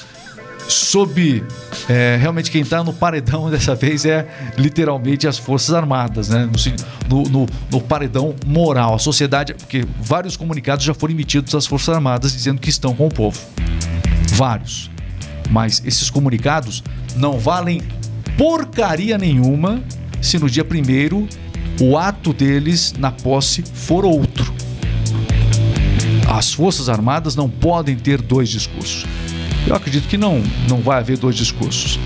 Sob 0.68 1.44
é, 1.90 2.18
realmente 2.22 2.50
quem 2.50 2.62
está 2.62 2.84
no 2.84 2.94
paredão 2.94 3.50
dessa 3.52 3.76
vez 3.76 4.06
é 4.06 4.28
literalmente 4.58 5.28
as 5.28 5.38
Forças 5.38 5.74
Armadas, 5.74 6.30
né? 6.30 6.50
No, 7.10 7.24
no, 7.24 7.46
no, 7.70 7.82
paredão 7.82 8.34
moral, 8.46 8.94
a 8.94 9.00
sociedade, 9.00 9.54
porque 9.54 9.84
vários 10.00 10.38
comunicados 10.38 10.86
já 10.86 10.94
foram 10.94 11.14
emitidos 11.14 11.52
das 11.52 11.66
Forças 11.66 11.94
Armadas 11.94 12.32
dizendo 12.32 12.62
que 12.62 12.70
estão 12.70 12.96
com 12.96 13.08
o 13.08 13.10
povo. 13.10 13.40
Vários. 14.34 14.90
Mas 15.52 15.84
esses 15.86 16.10
comunicados 16.10 16.82
não 17.16 17.38
valem 17.38 17.82
porcaria 18.38 19.18
nenhuma 19.18 19.84
se 20.22 20.40
no 20.40 20.50
dia 20.50 20.64
primeiro 20.64 21.28
o 21.80 21.98
ato 21.98 22.32
deles 22.32 22.94
na 22.98 23.12
posse 23.12 23.64
for 23.74 24.06
outro. 24.06 24.54
As 26.28 26.54
Forças 26.54 26.88
Armadas 26.88 27.36
não 27.36 27.50
podem 27.50 27.96
ter 27.96 28.22
dois 28.22 28.50
discursos. 28.50 29.06
Eu 29.68 29.76
acredito 29.76 30.08
que 30.08 30.18
não, 30.18 30.42
não 30.70 30.80
vai 30.82 31.00
haver 31.00 31.18
dois 31.18 31.36
discursos. 31.36 32.00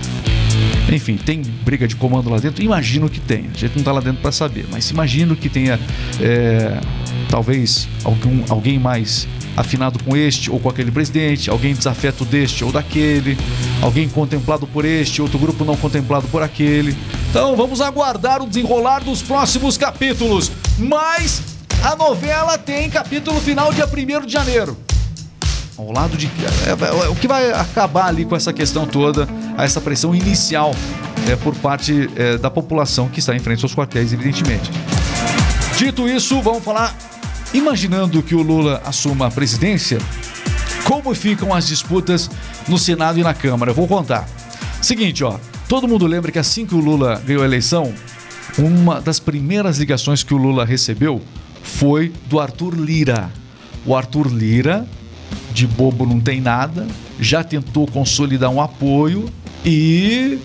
Enfim, 0.92 1.18
tem 1.18 1.42
briga 1.42 1.88
de 1.88 1.96
comando 1.96 2.30
lá 2.30 2.38
dentro? 2.38 2.64
Imagino 2.64 3.10
que 3.10 3.20
tenha. 3.20 3.50
A 3.54 3.58
gente 3.58 3.72
não 3.74 3.80
está 3.80 3.92
lá 3.92 4.02
dentro 4.02 4.22
para 4.22 4.32
saber, 4.32 4.66
mas 4.72 4.90
imagino 4.90 5.36
que 5.36 5.50
tenha 5.50 5.80
é, 6.22 6.80
talvez 7.30 7.88
algum, 8.04 8.44
alguém 8.50 8.80
mais 8.80 9.28
afinado 9.56 10.04
com 10.04 10.16
este 10.16 10.52
ou 10.52 10.60
com 10.60 10.70
aquele 10.70 10.92
presidente, 10.92 11.50
alguém 11.50 11.74
desafeto 11.74 12.26
deste 12.26 12.64
ou 12.64 12.72
daquele, 12.72 13.38
alguém 13.82 14.08
contemplado 14.10 14.68
por 14.68 14.86
este, 14.86 15.22
outro 15.22 15.40
grupo 15.40 15.64
não 15.64 15.78
contemplado 15.78 16.28
por 16.28 16.44
aquele. 16.44 16.96
Então 17.30 17.56
vamos 17.56 17.82
aguardar 17.82 18.42
o 18.42 18.48
desenrolar 18.48 19.04
dos 19.04 19.22
próximos 19.22 19.78
capítulos. 19.78 20.52
Mas 20.78 21.42
a 21.84 21.96
novela 21.96 22.58
tem 22.58 22.90
capítulo 22.90 23.40
final 23.40 23.72
dia 23.74 23.86
1 23.86 24.26
de 24.26 24.32
janeiro. 24.32 24.78
Ao 25.78 25.92
lado 25.92 26.16
de. 26.16 26.28
É, 26.28 26.70
é, 26.70 27.06
é, 27.06 27.10
o 27.10 27.16
que 27.16 27.28
vai 27.28 27.52
acabar 27.52 28.08
ali 28.08 28.24
com 28.24 28.36
essa 28.36 28.54
questão 28.54 28.86
toda, 28.86 29.28
essa 29.58 29.82
pressão 29.82 30.16
inicial 30.16 30.74
é, 31.30 31.36
por 31.36 31.54
parte 31.56 32.10
é, 32.16 32.38
da 32.38 32.50
população 32.50 33.10
que 33.10 33.20
está 33.20 33.36
em 33.36 33.40
frente 33.40 33.64
aos 33.64 33.76
quartéis, 33.76 34.14
evidentemente. 34.14 34.72
Dito 35.78 36.08
isso, 36.08 36.42
vamos 36.42 36.64
falar 36.64 36.96
Imaginando 37.56 38.22
que 38.22 38.36
o 38.36 38.42
Lula 38.42 38.82
assuma 38.84 39.28
a 39.28 39.32
presidência, 39.32 39.98
como 40.84 41.16
ficam 41.16 41.54
as 41.54 41.66
disputas 41.66 42.30
no 42.68 42.78
Senado 42.78 43.18
e 43.18 43.24
na 43.24 43.34
Câmara? 43.34 43.72
Eu 43.72 43.76
vou 43.76 43.88
contar. 43.88 44.28
Seguinte, 44.82 45.24
ó, 45.24 45.40
todo 45.70 45.88
mundo 45.88 46.06
lembra 46.06 46.34
que 46.34 46.38
assim 46.38 46.66
que 46.66 46.76
o 46.76 46.80
Lula 46.80 47.22
ganhou 47.26 47.44
a 47.44 47.46
eleição, 47.46 47.94
uma 48.58 49.00
das 49.00 49.22
primeiras 49.22 49.78
ligações 49.78 50.22
que 50.22 50.34
o 50.34 50.38
Lula 50.38 50.66
recebeu 50.66 51.22
foi 51.64 52.12
do 52.26 52.42
Arthur 52.42 52.76
Lira. 52.76 53.32
O 53.86 53.96
Arthur 53.96 54.28
Lira, 54.28 54.86
de 55.54 55.66
bobo 55.66 56.06
não 56.06 56.20
tem 56.20 56.42
nada, 56.42 56.86
já 57.22 57.42
tentou 57.42 57.88
consolidar 57.88 58.50
um 58.50 58.60
apoio 58.60 59.30
e 59.64 60.40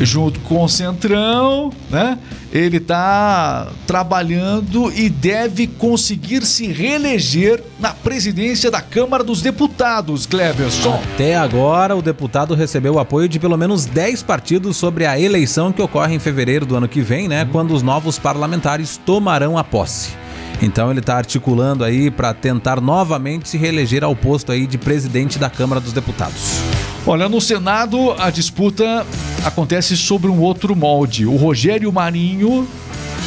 junto 0.00 0.40
com 0.40 0.64
o 0.64 0.68
Centrão, 0.68 1.72
né? 1.90 2.18
Ele 2.52 2.76
está 2.76 3.68
trabalhando 3.86 4.92
e 4.92 5.08
deve 5.08 5.66
conseguir 5.66 6.44
se 6.44 6.66
reeleger 6.68 7.62
na 7.80 7.90
presidência 7.90 8.70
da 8.70 8.80
Câmara 8.80 9.24
dos 9.24 9.42
Deputados, 9.42 10.24
Cleverson. 10.24 11.00
Até 11.14 11.34
agora, 11.36 11.96
o 11.96 12.02
deputado 12.02 12.54
recebeu 12.54 12.94
o 12.94 12.98
apoio 12.98 13.28
de 13.28 13.40
pelo 13.40 13.56
menos 13.56 13.86
10 13.86 14.22
partidos 14.22 14.76
sobre 14.76 15.04
a 15.04 15.18
eleição 15.18 15.72
que 15.72 15.82
ocorre 15.82 16.14
em 16.14 16.20
fevereiro 16.20 16.64
do 16.64 16.76
ano 16.76 16.88
que 16.88 17.00
vem, 17.00 17.28
né? 17.28 17.48
Quando 17.50 17.74
os 17.74 17.82
novos 17.82 18.18
parlamentares 18.18 19.00
tomarão 19.04 19.58
a 19.58 19.64
posse. 19.64 20.23
Então 20.62 20.90
ele 20.90 21.00
está 21.00 21.16
articulando 21.16 21.84
aí 21.84 22.10
para 22.10 22.32
tentar 22.32 22.80
novamente 22.80 23.48
se 23.48 23.58
reeleger 23.58 24.04
ao 24.04 24.14
posto 24.14 24.52
aí 24.52 24.66
de 24.66 24.78
presidente 24.78 25.38
da 25.38 25.50
Câmara 25.50 25.80
dos 25.80 25.92
Deputados. 25.92 26.60
Olha, 27.06 27.28
no 27.28 27.40
Senado 27.40 28.12
a 28.18 28.30
disputa 28.30 29.06
acontece 29.44 29.96
sobre 29.96 30.30
um 30.30 30.40
outro 30.40 30.74
molde. 30.74 31.26
O 31.26 31.36
Rogério 31.36 31.92
Marinho 31.92 32.66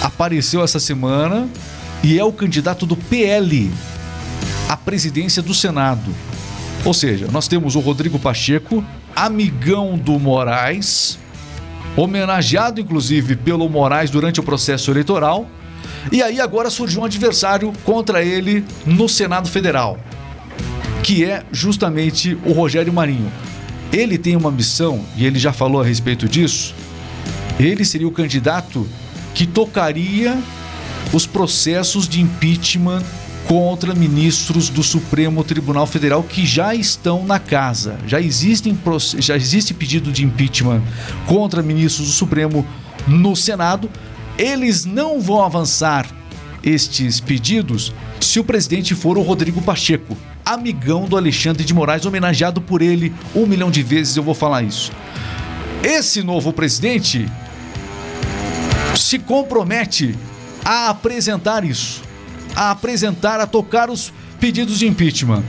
apareceu 0.02 0.64
essa 0.64 0.80
semana 0.80 1.48
e 2.04 2.18
é 2.18 2.24
o 2.24 2.32
candidato 2.32 2.86
do 2.86 2.96
PL 2.96 3.72
à 4.68 4.76
presidência 4.76 5.42
do 5.42 5.54
Senado. 5.54 6.12
Ou 6.84 6.94
seja, 6.94 7.28
nós 7.32 7.48
temos 7.48 7.76
o 7.76 7.80
Rodrigo 7.80 8.18
Pacheco, 8.18 8.84
amigão 9.16 9.98
do 9.98 10.20
Moraes, 10.20 11.20
homenageado 11.96 12.80
inclusive 12.80 13.36
pelo 13.36 13.68
Moraes 13.70 14.10
durante 14.10 14.40
o 14.40 14.44
processo 14.44 14.90
eleitoral. 14.92 15.48
E 16.12 16.22
aí 16.22 16.40
agora 16.40 16.70
surgiu 16.70 17.02
um 17.02 17.06
adversário 17.06 17.74
contra 17.84 18.24
ele 18.24 18.64
no 18.86 19.08
Senado 19.10 19.50
Federal, 19.50 19.98
que 21.04 21.24
é 21.24 21.44
justamente 21.52 22.38
o 22.46 22.52
Rogério 22.52 22.94
Marinho. 22.94 23.32
Ele 23.92 24.18
tem 24.18 24.36
uma 24.36 24.52
missão, 24.52 25.04
e 25.16 25.26
ele 25.26 25.40
já 25.40 25.54
falou 25.54 25.82
a 25.82 25.86
respeito 25.86 26.28
disso. 26.28 26.76
Ele 27.60 27.84
seria 27.84 28.08
o 28.08 28.12
candidato 28.12 28.88
que 29.34 29.48
tocaria 29.48 30.38
os 31.14 31.26
processos 31.26 32.08
de 32.08 32.22
impeachment 32.22 33.04
contra 33.48 33.96
ministros 33.96 34.68
do 34.68 34.84
Supremo 34.84 35.44
Tribunal 35.44 35.88
Federal 35.88 36.22
que 36.22 36.46
já 36.46 36.76
estão 36.76 37.26
na 37.26 37.40
casa. 37.40 37.98
Já, 38.06 38.20
existem, 38.20 38.78
já 39.20 39.38
existe 39.38 39.74
pedido 39.74 40.12
de 40.12 40.26
impeachment 40.26 40.84
contra 41.26 41.64
ministros 41.64 42.08
do 42.08 42.14
Supremo 42.14 42.66
no 43.08 43.36
Senado. 43.36 43.90
Eles 44.38 44.86
não 44.86 45.20
vão 45.20 45.44
avançar 45.44 46.06
estes 46.64 47.20
pedidos 47.20 47.94
se 48.20 48.40
o 48.40 48.44
presidente 48.44 48.94
for 48.94 49.18
o 49.18 49.22
Rodrigo 49.22 49.62
Pacheco, 49.62 50.18
amigão 50.46 51.06
do 51.06 51.18
Alexandre 51.18 51.64
de 51.64 51.74
Moraes, 51.74 52.06
homenageado 52.06 52.62
por 52.62 52.82
ele 52.82 53.14
um 53.36 53.46
milhão 53.46 53.72
de 53.72 53.82
vezes, 53.82 54.16
eu 54.16 54.24
vou 54.24 54.34
falar 54.34 54.64
isso. 54.64 54.92
Esse 55.84 56.24
novo 56.24 56.52
presidente 56.52 57.30
se 58.96 59.20
compromete 59.20 60.16
a 60.64 60.90
apresentar 60.90 61.64
isso, 61.64 62.04
a 62.56 62.72
apresentar, 62.72 63.40
a 63.40 63.48
tocar 63.48 63.90
os 63.90 64.12
pedidos 64.40 64.80
de 64.80 64.88
impeachment. 64.88 65.44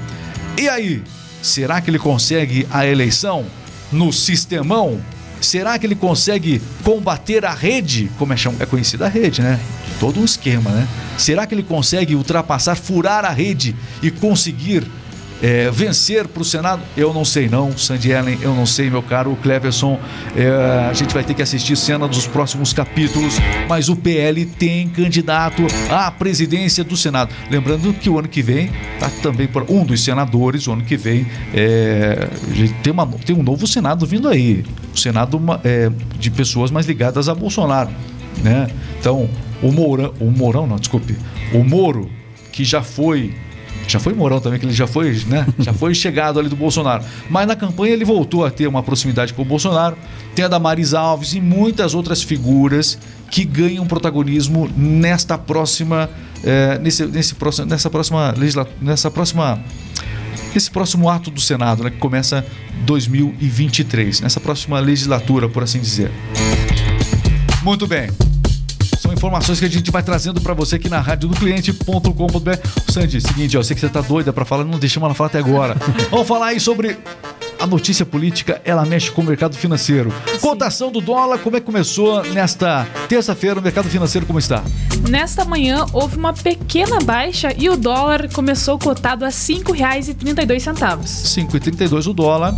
E 0.56 0.68
aí, 0.68 1.02
será 1.42 1.80
que 1.80 1.90
ele 1.90 1.98
consegue 1.98 2.66
a 2.70 2.86
eleição 2.86 3.46
no 3.90 4.12
sistemão? 4.12 5.00
Será 5.40 5.78
que 5.78 5.86
ele 5.86 5.94
consegue 5.94 6.60
combater 6.82 7.44
a 7.44 7.52
rede, 7.52 8.10
como 8.18 8.32
é, 8.32 8.36
é 8.60 8.66
conhecida 8.66 9.06
a 9.06 9.08
rede, 9.08 9.42
né? 9.42 9.58
Todo 10.00 10.20
um 10.20 10.24
esquema, 10.24 10.70
né? 10.70 10.86
Será 11.16 11.46
que 11.46 11.54
ele 11.54 11.62
consegue 11.62 12.14
ultrapassar, 12.14 12.76
furar 12.76 13.24
a 13.24 13.30
rede 13.30 13.74
e 14.02 14.10
conseguir 14.10 14.86
é, 15.42 15.70
vencer 15.70 16.26
para 16.26 16.42
o 16.42 16.44
Senado? 16.44 16.82
Eu 16.96 17.12
não 17.12 17.24
sei 17.24 17.48
não, 17.48 17.76
Sandy 17.76 18.10
Ellen, 18.10 18.38
eu 18.42 18.54
não 18.54 18.66
sei, 18.66 18.90
meu 18.90 19.02
caro 19.02 19.36
Cleverson. 19.42 19.98
É, 20.36 20.88
a 20.88 20.92
gente 20.92 21.12
vai 21.14 21.22
ter 21.22 21.34
que 21.34 21.42
assistir 21.42 21.76
cena 21.76 22.08
dos 22.08 22.26
próximos 22.26 22.72
capítulos, 22.72 23.34
mas 23.68 23.88
o 23.88 23.96
PL 23.96 24.44
tem 24.44 24.88
candidato 24.88 25.62
à 25.90 26.10
presidência 26.10 26.82
do 26.82 26.96
Senado. 26.96 27.34
Lembrando 27.50 27.92
que 27.92 28.10
o 28.10 28.18
ano 28.18 28.28
que 28.28 28.42
vem, 28.42 28.70
tá 28.98 29.10
também 29.22 29.46
por 29.46 29.64
um 29.70 29.84
dos 29.84 30.02
senadores, 30.02 30.66
o 30.66 30.72
ano 30.72 30.82
que 30.82 30.96
vem, 30.96 31.26
é, 31.54 32.28
tem, 32.82 32.92
uma, 32.92 33.06
tem 33.06 33.36
um 33.36 33.42
novo 33.42 33.66
Senado 33.66 34.06
vindo 34.06 34.28
aí. 34.28 34.64
O 34.94 34.98
Senado 34.98 35.40
é, 35.64 35.90
de 36.18 36.30
pessoas 36.30 36.70
mais 36.70 36.86
ligadas 36.86 37.28
a 37.28 37.34
Bolsonaro. 37.34 37.90
Né? 38.42 38.68
Então, 38.98 39.28
o 39.62 39.72
Mourão, 39.72 40.14
o 40.20 40.30
Mourão 40.30 40.66
não, 40.66 40.76
desculpe, 40.76 41.16
o 41.52 41.64
Moro, 41.64 42.08
que 42.52 42.64
já 42.64 42.82
foi 42.82 43.34
já 43.92 43.98
foi 43.98 44.12
Mourão 44.12 44.40
também, 44.40 44.58
que 44.58 44.66
ele 44.66 44.72
já 44.72 44.86
foi, 44.86 45.12
né? 45.26 45.46
Já 45.58 45.72
foi 45.72 45.94
chegado 45.94 46.38
ali 46.38 46.48
do 46.48 46.56
Bolsonaro. 46.56 47.04
Mas 47.30 47.46
na 47.46 47.56
campanha 47.56 47.92
ele 47.92 48.04
voltou 48.04 48.44
a 48.44 48.50
ter 48.50 48.66
uma 48.66 48.82
proximidade 48.82 49.32
com 49.32 49.42
o 49.42 49.44
Bolsonaro. 49.44 49.96
Tem 50.34 50.44
a 50.44 50.48
Damaris 50.48 50.94
Alves 50.94 51.32
e 51.32 51.40
muitas 51.40 51.94
outras 51.94 52.22
figuras 52.22 52.98
que 53.30 53.44
ganham 53.44 53.86
protagonismo 53.86 54.70
nesta 54.76 55.38
próxima. 55.38 56.08
É, 56.44 56.78
nesse, 56.78 57.06
nesse 57.06 57.34
próximo, 57.34 57.66
nessa 57.66 57.88
próxima 57.88 58.34
legislatura. 58.36 58.76
Nessa 58.80 59.10
próxima. 59.10 59.60
Esse 60.54 60.70
próximo 60.70 61.08
ato 61.10 61.30
do 61.30 61.40
Senado, 61.40 61.84
né, 61.84 61.90
que 61.90 61.98
começa 61.98 62.44
2023, 62.86 64.22
nessa 64.22 64.40
próxima 64.40 64.80
legislatura, 64.80 65.48
por 65.48 65.62
assim 65.62 65.78
dizer. 65.78 66.10
Muito 67.62 67.86
bem. 67.86 68.27
São 69.08 69.14
informações 69.14 69.58
que 69.58 69.64
a 69.64 69.70
gente 69.70 69.90
vai 69.90 70.02
trazendo 70.02 70.38
para 70.38 70.52
você 70.52 70.76
aqui 70.76 70.86
na 70.86 71.00
rádio 71.00 71.30
do 71.30 71.36
cliente.com.br. 71.36 72.50
Sandy, 72.92 73.22
seguinte, 73.22 73.56
ó, 73.56 73.60
eu 73.60 73.64
sei 73.64 73.74
que 73.74 73.80
você 73.80 73.88
tá 73.88 74.02
doida 74.02 74.34
para 74.34 74.44
falar, 74.44 74.64
não 74.64 74.78
deixamos 74.78 75.06
ela 75.06 75.14
falar 75.14 75.28
até 75.28 75.38
agora. 75.38 75.74
Vamos 76.10 76.28
falar 76.28 76.48
aí 76.48 76.60
sobre 76.60 76.98
a 77.58 77.66
notícia 77.66 78.04
política, 78.04 78.60
ela 78.66 78.84
mexe 78.84 79.10
com 79.10 79.22
o 79.22 79.24
mercado 79.24 79.56
financeiro. 79.56 80.12
Cotação 80.42 80.92
do 80.92 81.00
dólar, 81.00 81.38
como 81.38 81.56
é 81.56 81.60
que 81.60 81.64
começou 81.64 82.22
nesta 82.34 82.86
terça-feira 83.08 83.58
o 83.58 83.62
mercado 83.62 83.88
financeiro 83.88 84.26
como 84.26 84.38
está? 84.38 84.62
Nesta 85.08 85.42
manhã 85.42 85.86
houve 85.94 86.18
uma 86.18 86.34
pequena 86.34 86.98
baixa 86.98 87.54
e 87.56 87.70
o 87.70 87.78
dólar 87.78 88.30
começou 88.30 88.78
cotado 88.78 89.24
a 89.24 89.28
R$ 89.28 89.34
5,32. 89.34 90.36
R$ 90.36 91.48
5,32 91.48 92.06
o 92.06 92.12
dólar. 92.12 92.52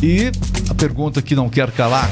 E 0.00 0.30
a 0.70 0.74
pergunta 0.74 1.20
que 1.20 1.34
não 1.34 1.48
quer 1.48 1.72
calar, 1.72 2.08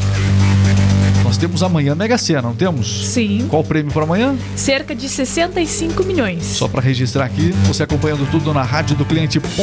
nós 1.34 1.38
temos 1.38 1.64
amanhã 1.64 1.96
Mega 1.96 2.16
Sena, 2.16 2.42
não 2.42 2.54
temos? 2.54 3.08
Sim. 3.08 3.48
Qual 3.50 3.62
o 3.62 3.64
prêmio 3.64 3.92
para 3.92 4.04
amanhã? 4.04 4.36
Cerca 4.54 4.94
de 4.94 5.08
65 5.08 6.04
milhões. 6.04 6.44
Só 6.44 6.68
para 6.68 6.80
registrar 6.80 7.24
aqui, 7.24 7.50
você 7.66 7.82
acompanhando 7.82 8.30
tudo 8.30 8.54
na 8.54 8.62
rádio 8.62 8.94
do 8.96 9.04
cliente.com.br. 9.04 9.56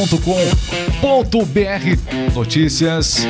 Notícias 2.34 3.26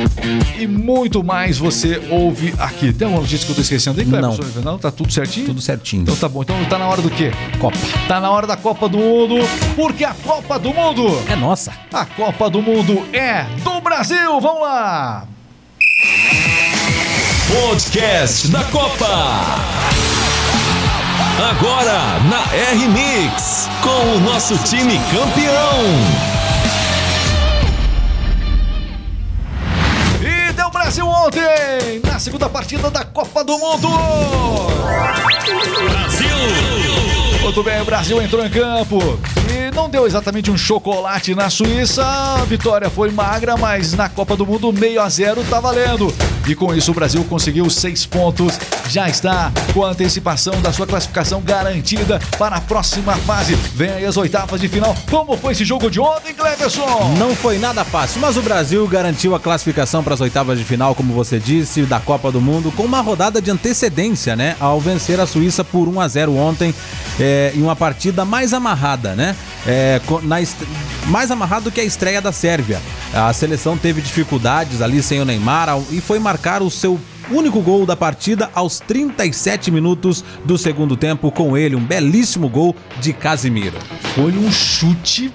e 0.59 0.67
muito 0.67 1.23
mais 1.23 1.57
você 1.57 2.01
ouve 2.09 2.53
aqui. 2.59 2.91
Tem 2.91 3.05
alguma 3.05 3.21
notícia 3.21 3.45
que 3.45 3.51
eu 3.53 3.55
tô 3.55 3.61
esquecendo 3.61 4.01
aí, 4.01 4.05
Não. 4.05 4.37
Não, 4.61 4.77
tá 4.77 4.91
tudo 4.91 5.13
certinho? 5.13 5.45
Tudo 5.45 5.61
certinho. 5.61 6.01
Então 6.01 6.15
tá 6.17 6.27
bom. 6.27 6.41
Então 6.41 6.65
tá 6.65 6.77
na 6.77 6.87
hora 6.89 7.01
do 7.01 7.09
quê? 7.09 7.31
Copa. 7.59 7.77
Tá 8.09 8.19
na 8.19 8.29
hora 8.29 8.45
da 8.45 8.57
Copa 8.57 8.89
do 8.89 8.97
Mundo, 8.97 9.35
porque 9.73 10.03
a 10.03 10.13
Copa 10.13 10.59
do 10.59 10.73
Mundo 10.73 11.05
é 11.29 11.35
nossa. 11.37 11.71
A 11.93 12.05
Copa 12.05 12.49
do 12.49 12.61
Mundo 12.61 13.05
é 13.13 13.43
do 13.63 13.79
Brasil. 13.79 14.41
Vamos 14.41 14.63
lá. 14.63 15.32
Podcast 17.53 18.47
da 18.47 18.63
Copa. 18.63 19.05
Agora 21.51 22.19
na 22.27 22.51
R-Mix, 22.71 23.69
com 23.83 24.15
o 24.15 24.19
nosso 24.21 24.57
time 24.57 24.99
campeão. 25.11 25.83
E 30.19 30.51
deu 30.53 30.71
Brasil 30.71 31.07
ontem, 31.07 32.01
na 32.03 32.17
segunda 32.17 32.49
partida 32.49 32.89
da 32.89 33.05
Copa 33.05 33.43
do 33.43 33.55
Mundo. 33.59 33.87
Brasil! 35.91 36.35
Muito 37.43 37.61
bem, 37.61 37.81
o 37.81 37.85
Brasil 37.85 38.19
entrou 38.19 38.43
em 38.43 38.49
campo 38.49 39.19
e 39.51 39.69
não 39.75 39.87
deu 39.87 40.07
exatamente 40.07 40.49
um 40.49 40.57
chocolate 40.57 41.35
na 41.35 41.51
Suíça. 41.51 42.03
A 42.03 42.45
vitória 42.45 42.89
foi 42.89 43.11
magra, 43.11 43.55
mas 43.55 43.93
na 43.93 44.09
Copa 44.09 44.35
do 44.35 44.43
Mundo 44.43 44.73
meio 44.73 44.99
a 44.99 45.07
zero 45.07 45.43
tá 45.43 45.59
valendo. 45.59 46.11
E 46.47 46.55
com 46.55 46.73
isso 46.73 46.91
o 46.91 46.93
Brasil 46.93 47.23
conseguiu 47.23 47.69
seis 47.69 48.05
pontos, 48.05 48.59
já 48.89 49.07
está 49.07 49.51
com 49.73 49.85
a 49.85 49.89
antecipação 49.89 50.61
da 50.61 50.73
sua 50.73 50.85
classificação 50.85 51.41
garantida 51.41 52.19
para 52.37 52.57
a 52.57 52.61
próxima 52.61 53.13
fase. 53.17 53.55
Vem 53.75 53.91
aí 53.91 54.05
as 54.05 54.17
oitavas 54.17 54.59
de 54.59 54.67
final. 54.67 54.95
Como 55.09 55.37
foi 55.37 55.53
esse 55.53 55.63
jogo 55.63 55.89
de 55.89 55.99
ontem, 55.99 56.33
Cleverson? 56.33 57.15
Não 57.17 57.33
foi 57.35 57.57
nada 57.57 57.85
fácil, 57.85 58.19
mas 58.19 58.35
o 58.35 58.41
Brasil 58.41 58.85
garantiu 58.87 59.35
a 59.35 59.39
classificação 59.39 60.03
para 60.03 60.13
as 60.13 60.21
oitavas 60.21 60.59
de 60.59 60.65
final, 60.65 60.93
como 60.93 61.13
você 61.13 61.39
disse, 61.39 61.83
da 61.83 61.99
Copa 61.99 62.31
do 62.31 62.41
Mundo, 62.41 62.71
com 62.71 62.83
uma 62.83 63.01
rodada 63.01 63.41
de 63.41 63.49
antecedência, 63.49 64.35
né? 64.35 64.55
Ao 64.59 64.79
vencer 64.79 65.19
a 65.19 65.25
Suíça 65.25 65.63
por 65.63 65.87
1 65.87 66.01
a 66.01 66.07
0 66.07 66.35
ontem, 66.35 66.75
é, 67.19 67.53
em 67.55 67.61
uma 67.61 67.75
partida 67.75 68.25
mais 68.25 68.53
amarrada, 68.53 69.15
né? 69.15 69.35
É, 69.65 70.01
na, 70.23 70.37
mais 71.07 71.31
amarrado 71.31 71.71
que 71.71 71.79
a 71.79 71.83
estreia 71.83 72.21
da 72.21 72.31
Sérvia. 72.31 72.81
A 73.13 73.31
seleção 73.31 73.77
teve 73.77 74.01
dificuldades 74.01 74.81
ali 74.81 75.01
sem 75.01 75.21
o 75.21 75.25
Neymar 75.25 75.69
e 75.91 76.01
foi 76.01 76.19
marcar 76.33 76.63
o 76.63 76.71
seu 76.71 76.99
único 77.29 77.61
gol 77.61 77.85
da 77.85 77.95
partida 77.95 78.49
aos 78.55 78.79
37 78.79 79.69
minutos 79.69 80.25
do 80.43 80.57
segundo 80.57 80.97
tempo 80.97 81.31
com 81.31 81.55
ele, 81.55 81.75
um 81.75 81.85
belíssimo 81.85 82.49
gol 82.49 82.75
de 82.99 83.13
Casimiro. 83.13 83.77
Foi 84.15 84.31
um 84.31 84.51
chute 84.51 85.31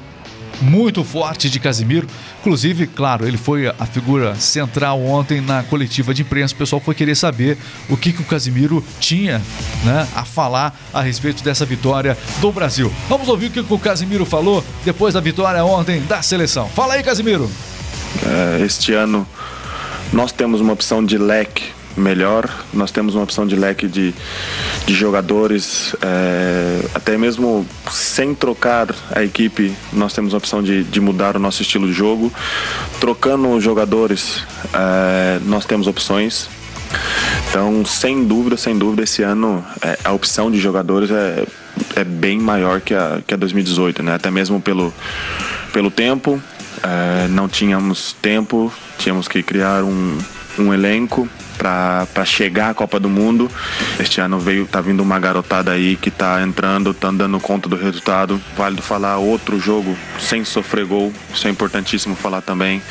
muito 0.61 1.05
forte 1.05 1.49
de 1.49 1.61
Casimiro. 1.61 2.09
Inclusive, 2.41 2.89
claro, 2.89 3.29
ele 3.29 3.37
foi 3.37 3.69
a 3.69 3.87
figura 3.87 4.35
central 4.35 5.01
ontem 5.01 5.41
na 5.41 5.63
coletiva 5.63 6.13
de 6.13 6.23
imprensa. 6.23 6.53
O 6.53 6.59
pessoal 6.59 6.83
foi 6.85 6.97
querer 6.97 7.15
saber 7.15 7.57
o 7.89 7.97
que, 7.97 8.13
que 8.13 8.21
o 8.21 8.25
Casimiro 8.25 8.85
tinha 8.99 9.41
né, 9.85 10.09
a 10.17 10.25
falar 10.25 10.77
a 10.93 11.01
respeito 11.01 11.45
dessa 11.45 11.65
vitória 11.65 12.19
do 12.41 12.51
Brasil. 12.51 12.93
Vamos 13.09 13.29
ouvir 13.29 13.47
o 13.47 13.51
que, 13.51 13.63
que 13.63 13.73
o 13.73 13.79
Casimiro 13.79 14.27
falou 14.27 14.65
depois 14.85 15.15
da 15.15 15.21
vitória 15.21 15.65
ontem 15.65 16.01
da 16.01 16.23
seleção. 16.23 16.69
Fala 16.69 16.95
aí, 16.95 17.05
Casimiro. 17.05 17.49
É, 18.27 18.65
este 18.65 18.93
ano 18.93 19.27
nós 20.13 20.33
temos 20.33 20.61
uma 20.61 20.73
opção 20.73 21.05
de 21.05 21.19
leque 21.19 21.79
melhor, 21.99 22.49
nós 22.73 22.91
temos 22.91 23.15
uma 23.15 23.25
opção 23.25 23.47
de 23.47 23.57
leque 23.57 23.87
de, 23.87 24.15
de 24.87 24.95
jogadores, 24.95 25.95
é, 26.01 26.85
até 26.95 27.19
mesmo 27.19 27.67
sem 27.91 28.35
trocar 28.35 28.95
a 29.11 29.23
equipe, 29.23 29.75
nós 29.93 30.13
temos 30.13 30.33
uma 30.33 30.39
opção 30.39 30.63
de, 30.63 30.85
de 30.85 31.01
mudar 31.01 31.37
o 31.37 31.39
nosso 31.39 31.63
estilo 31.63 31.87
de 31.87 31.93
jogo. 31.93 32.33
Trocando 33.01 33.49
os 33.51 33.63
jogadores, 33.63 34.43
é, 34.73 35.41
nós 35.45 35.65
temos 35.65 35.87
opções. 35.87 36.49
Então, 37.51 37.85
sem 37.85 38.25
dúvida, 38.25 38.57
sem 38.57 38.79
dúvida, 38.79 39.03
esse 39.03 39.23
ano 39.23 39.65
é, 39.83 39.99
a 40.05 40.13
opção 40.13 40.51
de 40.51 40.59
jogadores 40.59 41.11
é, 41.11 41.45
é 41.97 42.05
bem 42.05 42.39
maior 42.39 42.81
que 42.81 42.95
a, 42.95 43.21
que 43.27 43.35
a 43.35 43.37
2018, 43.37 44.03
né? 44.03 44.15
Até 44.15 44.31
mesmo 44.31 44.61
pelo, 44.61 44.93
pelo 45.73 45.91
tempo, 45.91 46.41
é, 46.83 47.29
não 47.29 47.49
tínhamos 47.49 48.15
tempo, 48.23 48.73
tínhamos 48.99 49.29
que 49.29 49.43
criar 49.43 49.83
um, 49.85 50.19
um 50.59 50.75
elenco 50.75 51.29
para 51.57 52.25
chegar 52.25 52.71
à 52.71 52.75
Copa 52.75 53.01
do 53.01 53.09
Mundo. 53.09 53.51
Este 53.99 54.21
ano 54.21 54.39
veio, 54.39 54.67
tá 54.67 54.81
vindo 54.81 55.03
uma 55.03 55.19
garotada 55.19 55.73
aí 55.73 55.97
que 55.97 56.11
tá 56.11 56.43
entrando, 56.43 56.95
tá 56.95 57.11
dando 57.11 57.41
conta 57.41 57.69
do 57.69 57.77
resultado. 57.77 58.41
Válido 58.57 58.83
falar 58.83 59.19
outro 59.19 59.59
jogo 59.59 59.97
sem 60.21 60.45
sofrer 60.45 60.85
gol, 60.85 61.13
isso 61.35 61.47
é 61.49 61.51
importantíssimo 61.51 62.15
falar 62.15 62.43
também. 62.43 62.83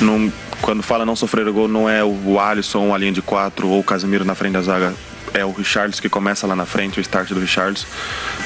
Não, 0.00 0.32
quando 0.60 0.82
fala 0.82 1.06
não 1.06 1.14
sofrer 1.14 1.50
gol, 1.50 1.68
não 1.68 1.88
é 1.88 2.02
o 2.02 2.40
Alisson, 2.40 2.94
a 2.94 2.98
linha 2.98 3.12
de 3.12 3.22
quatro 3.22 3.68
ou 3.68 3.80
o 3.80 3.84
Casemiro 3.84 4.24
na 4.24 4.34
frente 4.34 4.54
da 4.54 4.62
zaga. 4.62 4.94
É 5.34 5.44
o 5.44 5.52
Richards 5.52 6.00
que 6.00 6.08
começa 6.08 6.46
lá 6.46 6.56
na 6.56 6.64
frente, 6.64 6.98
o 6.98 7.02
start 7.02 7.28
do 7.28 7.38
Richards. 7.38 7.86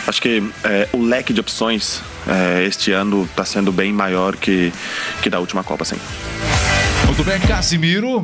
Acho 0.07 0.21
que 0.21 0.43
é, 0.65 0.89
o 0.93 1.01
leque 1.01 1.33
de 1.33 1.41
opções 1.41 2.03
é, 2.27 2.65
este 2.65 2.93
ano 2.93 3.23
está 3.25 3.45
sendo 3.45 3.71
bem 3.73 3.93
maior 3.93 4.37
que, 4.37 4.73
que 5.23 5.31
da 5.31 5.39
última 5.39 5.63
Copa, 5.63 5.85
sim. 5.85 5.97
Muito 7.13 7.25
bem, 7.25 7.39
Casimiro 7.41 8.23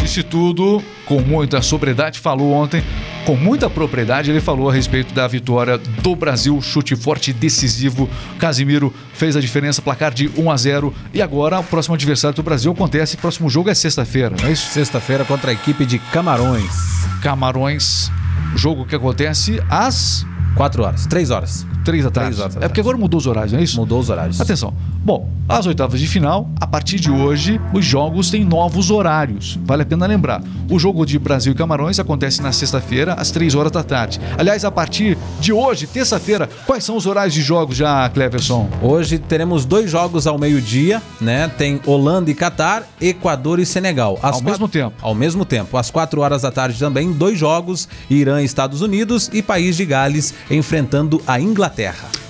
disse 0.00 0.22
tudo 0.22 0.80
com 1.06 1.20
muita 1.20 1.60
sobriedade, 1.60 2.20
falou 2.20 2.52
ontem 2.52 2.80
com 3.24 3.34
muita 3.34 3.68
propriedade. 3.68 4.30
Ele 4.30 4.40
falou 4.40 4.70
a 4.70 4.72
respeito 4.72 5.12
da 5.12 5.26
vitória 5.26 5.76
do 5.76 6.14
Brasil, 6.14 6.62
chute 6.62 6.94
forte 6.94 7.32
e 7.32 7.34
decisivo. 7.34 8.08
Casimiro 8.38 8.94
fez 9.12 9.34
a 9.34 9.40
diferença, 9.40 9.82
placar 9.82 10.14
de 10.14 10.30
1 10.36 10.50
a 10.52 10.56
0 10.56 10.94
E 11.12 11.20
agora 11.20 11.58
o 11.58 11.64
próximo 11.64 11.96
adversário 11.96 12.36
do 12.36 12.44
Brasil 12.44 12.70
acontece. 12.70 13.16
O 13.16 13.18
próximo 13.18 13.50
jogo 13.50 13.70
é 13.70 13.74
sexta-feira, 13.74 14.36
não 14.40 14.48
é 14.48 14.52
isso? 14.52 14.70
Sexta-feira 14.70 15.24
contra 15.24 15.50
a 15.50 15.54
equipe 15.54 15.84
de 15.84 15.98
Camarões. 15.98 16.72
Camarões, 17.20 18.08
jogo 18.54 18.86
que 18.86 18.94
acontece 18.94 19.60
às 19.68 20.24
4 20.54 20.84
horas, 20.84 21.06
3 21.06 21.32
horas. 21.32 21.66
Três 21.86 22.02
da 22.02 22.10
tarde. 22.10 22.30
Três 22.30 22.40
horas 22.40 22.54
da 22.56 22.64
é 22.64 22.68
porque 22.68 22.80
agora 22.80 22.96
mudou 22.96 23.18
os 23.18 23.28
horários, 23.28 23.52
não 23.52 23.60
é 23.60 23.62
isso? 23.62 23.78
Mudou 23.78 24.00
os 24.00 24.10
horários. 24.10 24.40
Atenção. 24.40 24.74
Bom, 25.04 25.30
as 25.48 25.66
oitavas 25.66 26.00
de 26.00 26.08
final, 26.08 26.50
a 26.60 26.66
partir 26.66 26.98
de 26.98 27.12
hoje, 27.12 27.60
os 27.72 27.84
jogos 27.84 28.28
têm 28.28 28.44
novos 28.44 28.90
horários. 28.90 29.56
Vale 29.64 29.82
a 29.82 29.86
pena 29.86 30.04
lembrar. 30.04 30.42
O 30.68 30.80
jogo 30.80 31.06
de 31.06 31.16
Brasil 31.16 31.52
e 31.52 31.54
Camarões 31.54 32.00
acontece 32.00 32.42
na 32.42 32.50
sexta-feira, 32.50 33.14
às 33.14 33.30
três 33.30 33.54
horas 33.54 33.70
da 33.70 33.84
tarde. 33.84 34.20
Aliás, 34.36 34.64
a 34.64 34.70
partir 34.72 35.16
de 35.38 35.52
hoje, 35.52 35.86
terça-feira, 35.86 36.50
quais 36.66 36.82
são 36.82 36.96
os 36.96 37.06
horários 37.06 37.32
de 37.32 37.40
jogos 37.40 37.76
já, 37.76 38.08
Cleverson? 38.08 38.68
Hoje 38.82 39.20
teremos 39.20 39.64
dois 39.64 39.88
jogos 39.88 40.26
ao 40.26 40.36
meio-dia, 40.36 41.00
né? 41.20 41.46
Tem 41.56 41.80
Holanda 41.86 42.28
e 42.28 42.34
Catar, 42.34 42.82
Equador 43.00 43.60
e 43.60 43.64
Senegal. 43.64 44.18
Às 44.20 44.34
Ao 44.36 44.42
mesmo 44.42 44.66
tempo. 44.66 44.96
Ao 45.00 45.14
mesmo 45.14 45.44
tempo. 45.44 45.78
Às 45.78 45.88
4 45.88 46.20
horas 46.20 46.42
da 46.42 46.50
tarde 46.50 46.76
também, 46.80 47.12
dois 47.12 47.38
jogos: 47.38 47.88
Irã 48.10 48.42
e 48.42 48.44
Estados 48.44 48.80
Unidos 48.80 49.30
e 49.32 49.40
País 49.40 49.76
de 49.76 49.84
Gales 49.84 50.34
enfrentando 50.50 51.22
a 51.24 51.40
Inglaterra. 51.40 51.75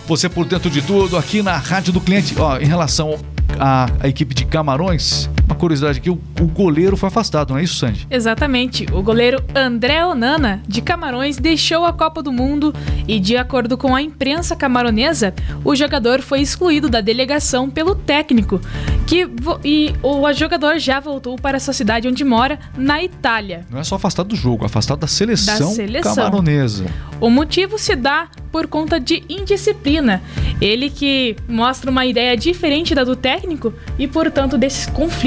Você 0.06 0.28
por 0.28 0.44
dentro 0.44 0.68
de 0.68 0.82
tudo 0.82 1.16
aqui 1.16 1.42
na 1.42 1.56
Rádio 1.56 1.92
do 1.92 2.00
Cliente. 2.00 2.34
Ó, 2.38 2.58
em 2.58 2.66
relação 2.66 3.18
à, 3.58 3.86
à 4.00 4.08
equipe 4.08 4.34
de 4.34 4.44
Camarões, 4.44 5.28
uma 5.46 5.54
curiosidade 5.54 5.98
aqui, 5.98 6.10
o, 6.10 6.18
o 6.40 6.46
goleiro 6.46 6.96
foi 6.96 7.08
afastado, 7.08 7.50
não 7.50 7.58
é 7.58 7.62
isso, 7.62 7.76
Sandy? 7.76 8.06
Exatamente. 8.10 8.86
O 8.92 9.02
goleiro 9.02 9.42
André 9.54 10.04
Onana, 10.04 10.60
de 10.66 10.80
Camarões, 10.82 11.38
deixou 11.38 11.84
a 11.84 11.92
Copa 11.92 12.22
do 12.22 12.32
Mundo 12.32 12.74
e, 13.06 13.18
de 13.20 13.36
acordo 13.36 13.78
com 13.78 13.94
a 13.94 14.02
imprensa 14.02 14.56
camaronesa, 14.56 15.32
o 15.64 15.74
jogador 15.74 16.20
foi 16.20 16.40
excluído 16.40 16.88
da 16.90 17.00
delegação 17.00 17.70
pelo 17.70 17.94
técnico. 17.94 18.60
Que, 19.06 19.28
e 19.64 19.94
o 20.02 20.32
jogador 20.32 20.78
já 20.80 20.98
voltou 20.98 21.36
para 21.36 21.60
sua 21.60 21.72
cidade 21.72 22.08
onde 22.08 22.24
mora, 22.24 22.58
na 22.76 23.02
Itália. 23.02 23.64
Não 23.70 23.78
é 23.78 23.84
só 23.84 23.94
afastado 23.94 24.26
do 24.28 24.36
jogo, 24.36 24.64
afastado 24.64 24.98
da 24.98 25.06
seleção, 25.06 25.68
Da 25.68 25.74
seleção. 25.76 26.14
camaronesa. 26.16 26.86
O 27.20 27.30
motivo 27.30 27.78
se 27.78 27.94
dá 27.94 28.28
por 28.50 28.66
conta 28.66 28.98
de 28.98 29.22
indisciplina. 29.28 30.20
Ele 30.60 30.90
que 30.90 31.36
mostra 31.48 31.90
uma 31.90 32.04
ideia 32.04 32.36
diferente 32.36 32.94
da 32.94 33.04
do 33.04 33.14
técnico 33.14 33.72
e, 33.98 34.08
portanto, 34.08 34.58
desses 34.58 34.86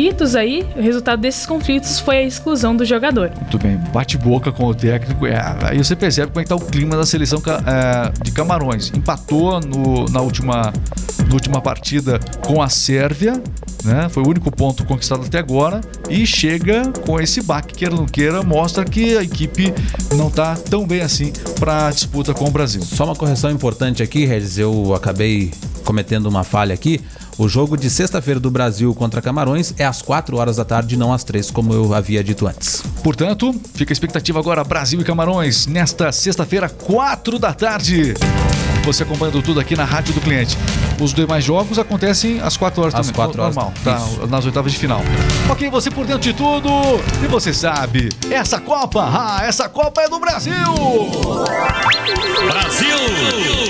conflitos 0.10 0.36
aí, 0.36 0.66
o 0.76 0.82
resultado 0.82 1.20
desses 1.22 1.46
conflitos 1.46 2.00
foi 2.00 2.18
a 2.18 2.24
exclusão 2.24 2.76
do 2.76 2.84
jogador. 2.84 3.32
Muito 3.40 3.58
bem, 3.60 3.78
bate 3.94 4.18
boca 4.18 4.52
com 4.52 4.66
o 4.66 4.74
técnico. 4.74 5.26
É, 5.28 5.40
aí 5.64 5.78
você 5.78 5.96
percebe 5.96 6.28
como 6.32 6.40
é 6.40 6.44
que 6.44 6.50
tá 6.50 6.56
o 6.56 6.60
clima 6.60 6.98
da 6.98 7.06
seleção 7.06 7.40
é, 7.48 8.12
de 8.24 8.32
Camarões. 8.32 8.92
Empatou 8.96 9.60
no- 9.60 10.06
na, 10.10 10.22
última, 10.22 10.74
na 11.28 11.34
última 11.34 11.62
partida 11.62 12.20
com 12.46 12.62
a 12.62 12.70
Sérvia, 12.70 13.34
né? 13.84 14.10
Foi 14.10 14.24
o 14.24 14.28
único 14.28 14.52
ponto 14.52 14.86
conquistado 14.86 15.24
até 15.26 15.40
agora. 15.40 15.82
E 16.10 16.26
chega 16.26 16.92
com 17.06 17.20
esse 17.20 17.42
baque, 17.42 17.74
queira 17.74 17.94
ou 17.94 18.02
não 18.02 18.08
queira, 18.08 18.44
mostra 18.44 18.86
que 18.86 19.18
a 19.18 19.24
equipe 19.24 19.74
não 20.16 20.30
tá 20.30 20.56
tão 20.56 20.86
bem 20.86 21.02
assim 21.02 21.32
para 21.60 21.88
a 21.88 21.92
disputa 21.92 22.34
com 22.34 22.46
o 22.46 22.52
Brasil. 22.52 22.82
Só 22.82 23.06
uma 23.06 23.16
correção 23.16 23.52
importante 23.52 24.04
aqui, 24.04 24.26
Regis, 24.26 24.58
eu 24.58 24.94
acabei 24.94 25.52
cometendo 25.84 26.28
uma 26.28 26.44
falha 26.44 26.74
aqui. 26.74 27.00
O 27.38 27.48
jogo 27.48 27.78
de 27.78 27.90
sexta-feira 27.90 28.38
do 28.38 28.52
Brasil 28.52 28.94
contra 28.94 29.22
Camarões 29.22 29.74
é 29.78 29.86
às 29.86 30.02
4 30.02 30.36
horas 30.36 30.58
da 30.58 30.66
tarde, 30.66 30.98
não 30.98 31.14
às 31.14 31.24
3, 31.24 31.50
como 31.52 31.74
eu 31.74 31.94
havia 31.94 32.22
dito 32.22 32.46
antes. 32.46 32.84
Portanto, 33.02 33.56
fica 33.74 33.92
a 33.92 33.96
expectativa 33.96 34.38
agora 34.40 34.62
Brasil 34.64 35.00
e 35.00 35.06
Camarões 35.06 35.66
nesta 35.66 36.12
sexta-feira, 36.12 36.68
4 36.68 37.40
da 37.40 37.54
tarde. 37.54 38.14
Você 38.84 39.04
acompanhando 39.04 39.42
tudo 39.42 39.60
aqui 39.60 39.74
na 39.76 39.86
Rádio 39.86 40.14
do 40.14 40.20
Cliente. 40.20 40.58
Os 41.00 41.14
demais 41.14 41.44
jogos 41.46 41.80
acontecem 41.80 42.42
às 42.42 42.58
4 42.58 42.82
horas 42.82 42.94
Às 42.96 43.08
também. 43.08 43.16
quatro 43.16 43.42
horas. 43.42 43.56
Normal, 43.56 43.74
tá, 43.84 44.00
nas 44.28 44.46
oitavas 44.46 44.72
de 44.72 44.78
final. 44.78 45.02
Ok, 45.50 45.70
você 45.70 45.90
por 45.90 46.06
dentro 46.06 46.22
de 46.22 46.34
tudo. 46.34 46.70
E 47.24 47.28
você 47.28 47.54
sabe, 47.54 48.10
essa 48.30 48.60
Copa, 48.60 49.02
ah, 49.04 49.40
essa 49.44 49.70
Copa 49.70 50.02
é 50.02 50.10
do 50.10 50.20
Brasil! 50.20 50.54
Brasil! 52.48 52.98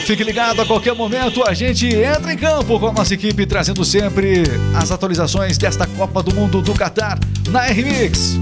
Fique 0.05 0.23
ligado 0.23 0.61
a 0.61 0.65
qualquer 0.65 0.95
momento, 0.95 1.43
a 1.47 1.53
gente 1.53 1.87
entra 1.87 2.33
em 2.33 2.37
campo 2.37 2.79
com 2.79 2.87
a 2.87 2.91
nossa 2.93 3.13
equipe 3.13 3.45
trazendo 3.45 3.85
sempre 3.85 4.43
as 4.75 4.91
atualizações 4.91 5.57
desta 5.57 5.85
Copa 5.85 6.23
do 6.23 6.33
Mundo 6.33 6.61
do 6.61 6.73
Catar 6.73 7.19
na 7.49 7.61
RMix. 7.67 8.37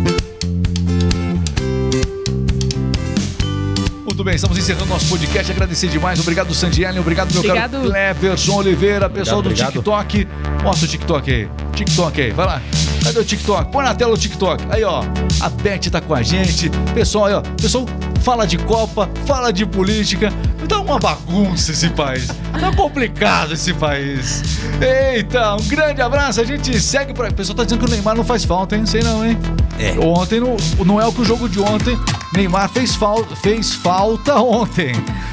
Muito 4.18 4.26
bem, 4.26 4.34
estamos 4.34 4.58
encerrando 4.58 4.88
nosso 4.88 5.06
podcast. 5.10 5.52
Agradecer 5.52 5.90
demais. 5.90 6.20
Obrigado, 6.20 6.52
Sandiane. 6.52 6.98
Obrigado, 6.98 7.32
meu 7.34 7.42
Obrigado. 7.42 7.74
caro 7.74 7.84
Cleverson 7.84 8.56
Oliveira, 8.56 9.08
pessoal 9.08 9.44
do 9.44 9.50
obrigado. 9.50 9.74
TikTok. 9.74 10.28
Mostra 10.64 10.88
o 10.88 10.90
TikTok 10.90 11.32
aí. 11.32 11.48
TikTok 11.76 12.22
aí, 12.22 12.32
vai 12.32 12.48
lá. 12.48 12.62
Cadê 13.04 13.20
o 13.20 13.24
TikTok? 13.24 13.72
Põe 13.72 13.86
na 13.86 13.94
tela 13.94 14.16
o 14.16 14.18
TikTok. 14.18 14.66
Aí, 14.72 14.84
ó. 14.84 15.04
A 15.40 15.50
Beth 15.50 15.92
tá 15.92 16.02
com 16.02 16.16
a 16.16 16.24
gente. 16.24 16.68
Pessoal, 16.96 17.26
aí, 17.28 17.34
ó. 17.36 17.42
Pessoal 17.42 17.86
fala 18.24 18.48
de 18.48 18.58
Copa, 18.58 19.08
fala 19.28 19.54
de 19.54 19.68
política. 19.68 20.34
Tá 20.68 20.80
uma 20.80 20.98
bagunça 20.98 21.72
esse 21.72 21.90
país. 21.90 22.26
Tá 22.60 22.76
complicado 22.76 23.54
esse 23.54 23.72
país. 23.76 24.42
Eita, 24.82 25.58
um 25.58 25.68
grande 25.68 26.02
abraço. 26.02 26.42
A 26.42 26.44
gente 26.44 26.82
segue 26.82 27.14
pra. 27.14 27.30
O 27.30 27.34
pessoal 27.36 27.56
tá 27.56 27.64
dizendo 27.66 27.82
que 27.82 27.86
o 27.86 27.90
Neymar 27.92 28.16
não 28.16 28.24
faz 28.24 28.44
falta, 28.44 28.76
hein? 28.76 28.84
Sei 28.88 29.04
não, 29.04 29.24
hein? 29.24 29.38
É. 29.80 29.98
Ontem 30.00 30.40
não, 30.40 30.58
não 30.86 31.02
é 31.02 31.06
o 31.06 31.12
que 31.12 31.22
o 31.22 31.26
jogo 31.26 31.48
de 31.48 31.60
ontem. 31.60 31.98
Neymar 32.34 32.70
fez, 32.70 32.96
fal, 32.96 33.24
fez 33.42 33.74
falta 33.74 34.36
ontem. 34.36 34.92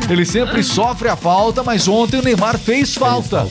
Ele 0.08 0.24
sempre 0.24 0.62
sofre 0.62 1.08
a 1.08 1.16
falta, 1.16 1.62
mas 1.62 1.88
ontem 1.88 2.18
o 2.18 2.22
Neymar 2.22 2.58
fez 2.58 2.94
falta. 2.94 3.46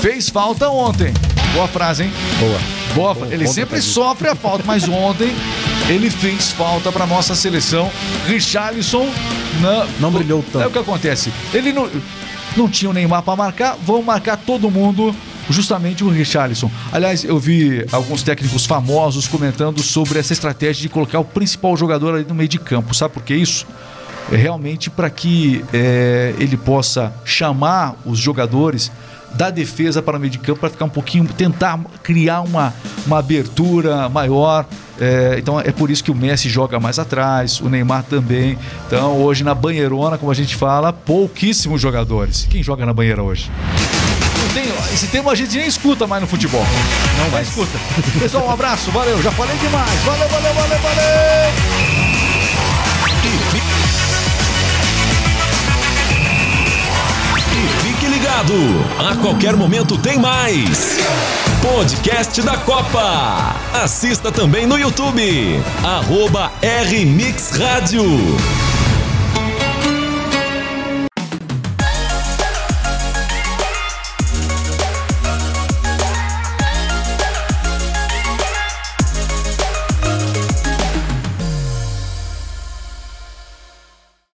Fez 0.00 0.28
falta 0.28 0.68
ontem. 0.68 1.12
Boa 1.52 1.68
frase, 1.68 2.04
hein? 2.04 2.12
Boa. 2.38 2.80
Boa, 2.94 3.28
ele 3.30 3.46
sempre 3.46 3.80
sofre 3.80 4.28
a 4.28 4.34
falta, 4.34 4.64
mas 4.66 4.88
ontem 4.88 5.32
ele 5.88 6.10
fez 6.10 6.50
falta 6.50 6.90
para 6.90 7.06
nossa 7.06 7.34
seleção. 7.36 7.90
Richarlison 8.26 9.08
não, 9.60 9.86
Não 10.00 10.10
brilhou 10.10 10.42
tanto. 10.52 10.64
É 10.64 10.66
o 10.66 10.70
que 10.70 10.78
acontece. 10.78 11.32
Ele 11.52 11.72
não, 11.72 11.88
não 12.56 12.68
tinha 12.68 12.90
o 12.90 12.92
Neymar 12.92 13.22
para 13.22 13.36
marcar, 13.36 13.76
vão 13.82 14.02
marcar 14.02 14.36
todo 14.36 14.70
mundo. 14.70 15.14
Justamente 15.48 16.04
o 16.04 16.08
Richarlison. 16.08 16.70
Aliás, 16.92 17.24
eu 17.24 17.38
vi 17.38 17.84
alguns 17.90 18.22
técnicos 18.22 18.66
famosos 18.66 19.26
comentando 19.26 19.82
sobre 19.82 20.18
essa 20.18 20.32
estratégia 20.32 20.82
de 20.82 20.88
colocar 20.88 21.18
o 21.18 21.24
principal 21.24 21.76
jogador 21.76 22.14
ali 22.14 22.24
no 22.24 22.34
meio 22.34 22.48
de 22.48 22.58
campo. 22.58 22.94
Sabe 22.94 23.14
por 23.14 23.22
que 23.22 23.34
isso? 23.34 23.66
É 24.30 24.36
realmente 24.36 24.88
para 24.90 25.10
que 25.10 25.64
é, 25.72 26.34
ele 26.38 26.56
possa 26.56 27.12
chamar 27.24 27.96
os 28.04 28.18
jogadores 28.18 28.92
da 29.34 29.50
defesa 29.50 30.02
para 30.02 30.16
o 30.16 30.20
meio 30.20 30.30
de 30.30 30.38
campo 30.38 30.60
para 30.60 30.70
ficar 30.70 30.84
um 30.84 30.90
pouquinho, 30.90 31.24
tentar 31.24 31.78
criar 32.02 32.40
uma, 32.40 32.74
uma 33.06 33.18
abertura 33.18 34.08
maior. 34.08 34.66
É, 35.00 35.36
então 35.38 35.58
é 35.58 35.72
por 35.72 35.90
isso 35.90 36.04
que 36.04 36.10
o 36.10 36.14
Messi 36.14 36.48
joga 36.48 36.78
mais 36.78 36.98
atrás, 36.98 37.60
o 37.60 37.68
Neymar 37.68 38.04
também. 38.04 38.58
Então 38.86 39.20
hoje 39.20 39.42
na 39.44 39.54
banheirona, 39.54 40.18
como 40.18 40.30
a 40.30 40.34
gente 40.34 40.56
fala, 40.56 40.92
pouquíssimos 40.92 41.80
jogadores. 41.80 42.46
Quem 42.50 42.62
joga 42.62 42.84
na 42.84 42.92
banheira 42.92 43.22
hoje? 43.22 43.50
Tem, 44.52 44.64
esse 44.92 45.06
termo 45.06 45.30
a 45.30 45.34
gente 45.34 45.56
nem 45.56 45.66
escuta 45.66 46.06
mais 46.06 46.20
no 46.22 46.28
futebol. 46.28 46.64
Não 47.18 47.30
mais 47.30 47.48
escuta. 47.48 47.78
Pessoal, 48.18 48.46
um 48.46 48.50
abraço, 48.50 48.90
valeu, 48.90 49.22
já 49.22 49.30
falei 49.30 49.56
demais. 49.58 50.00
Valeu, 50.04 50.28
valeu, 50.28 50.54
valeu, 50.54 50.78
valeu! 50.78 52.00
E 57.52 57.68
fique 57.82 58.06
ligado, 58.06 58.54
a 58.98 59.16
qualquer 59.16 59.54
momento 59.54 59.96
tem 59.98 60.18
mais. 60.18 60.98
Podcast 61.62 62.40
da 62.42 62.56
Copa. 62.56 63.54
Assista 63.74 64.32
também 64.32 64.66
no 64.66 64.78
YouTube. 64.78 65.62
Arroba 65.84 66.50
RMix 66.62 67.50
Rádio. 67.50 68.02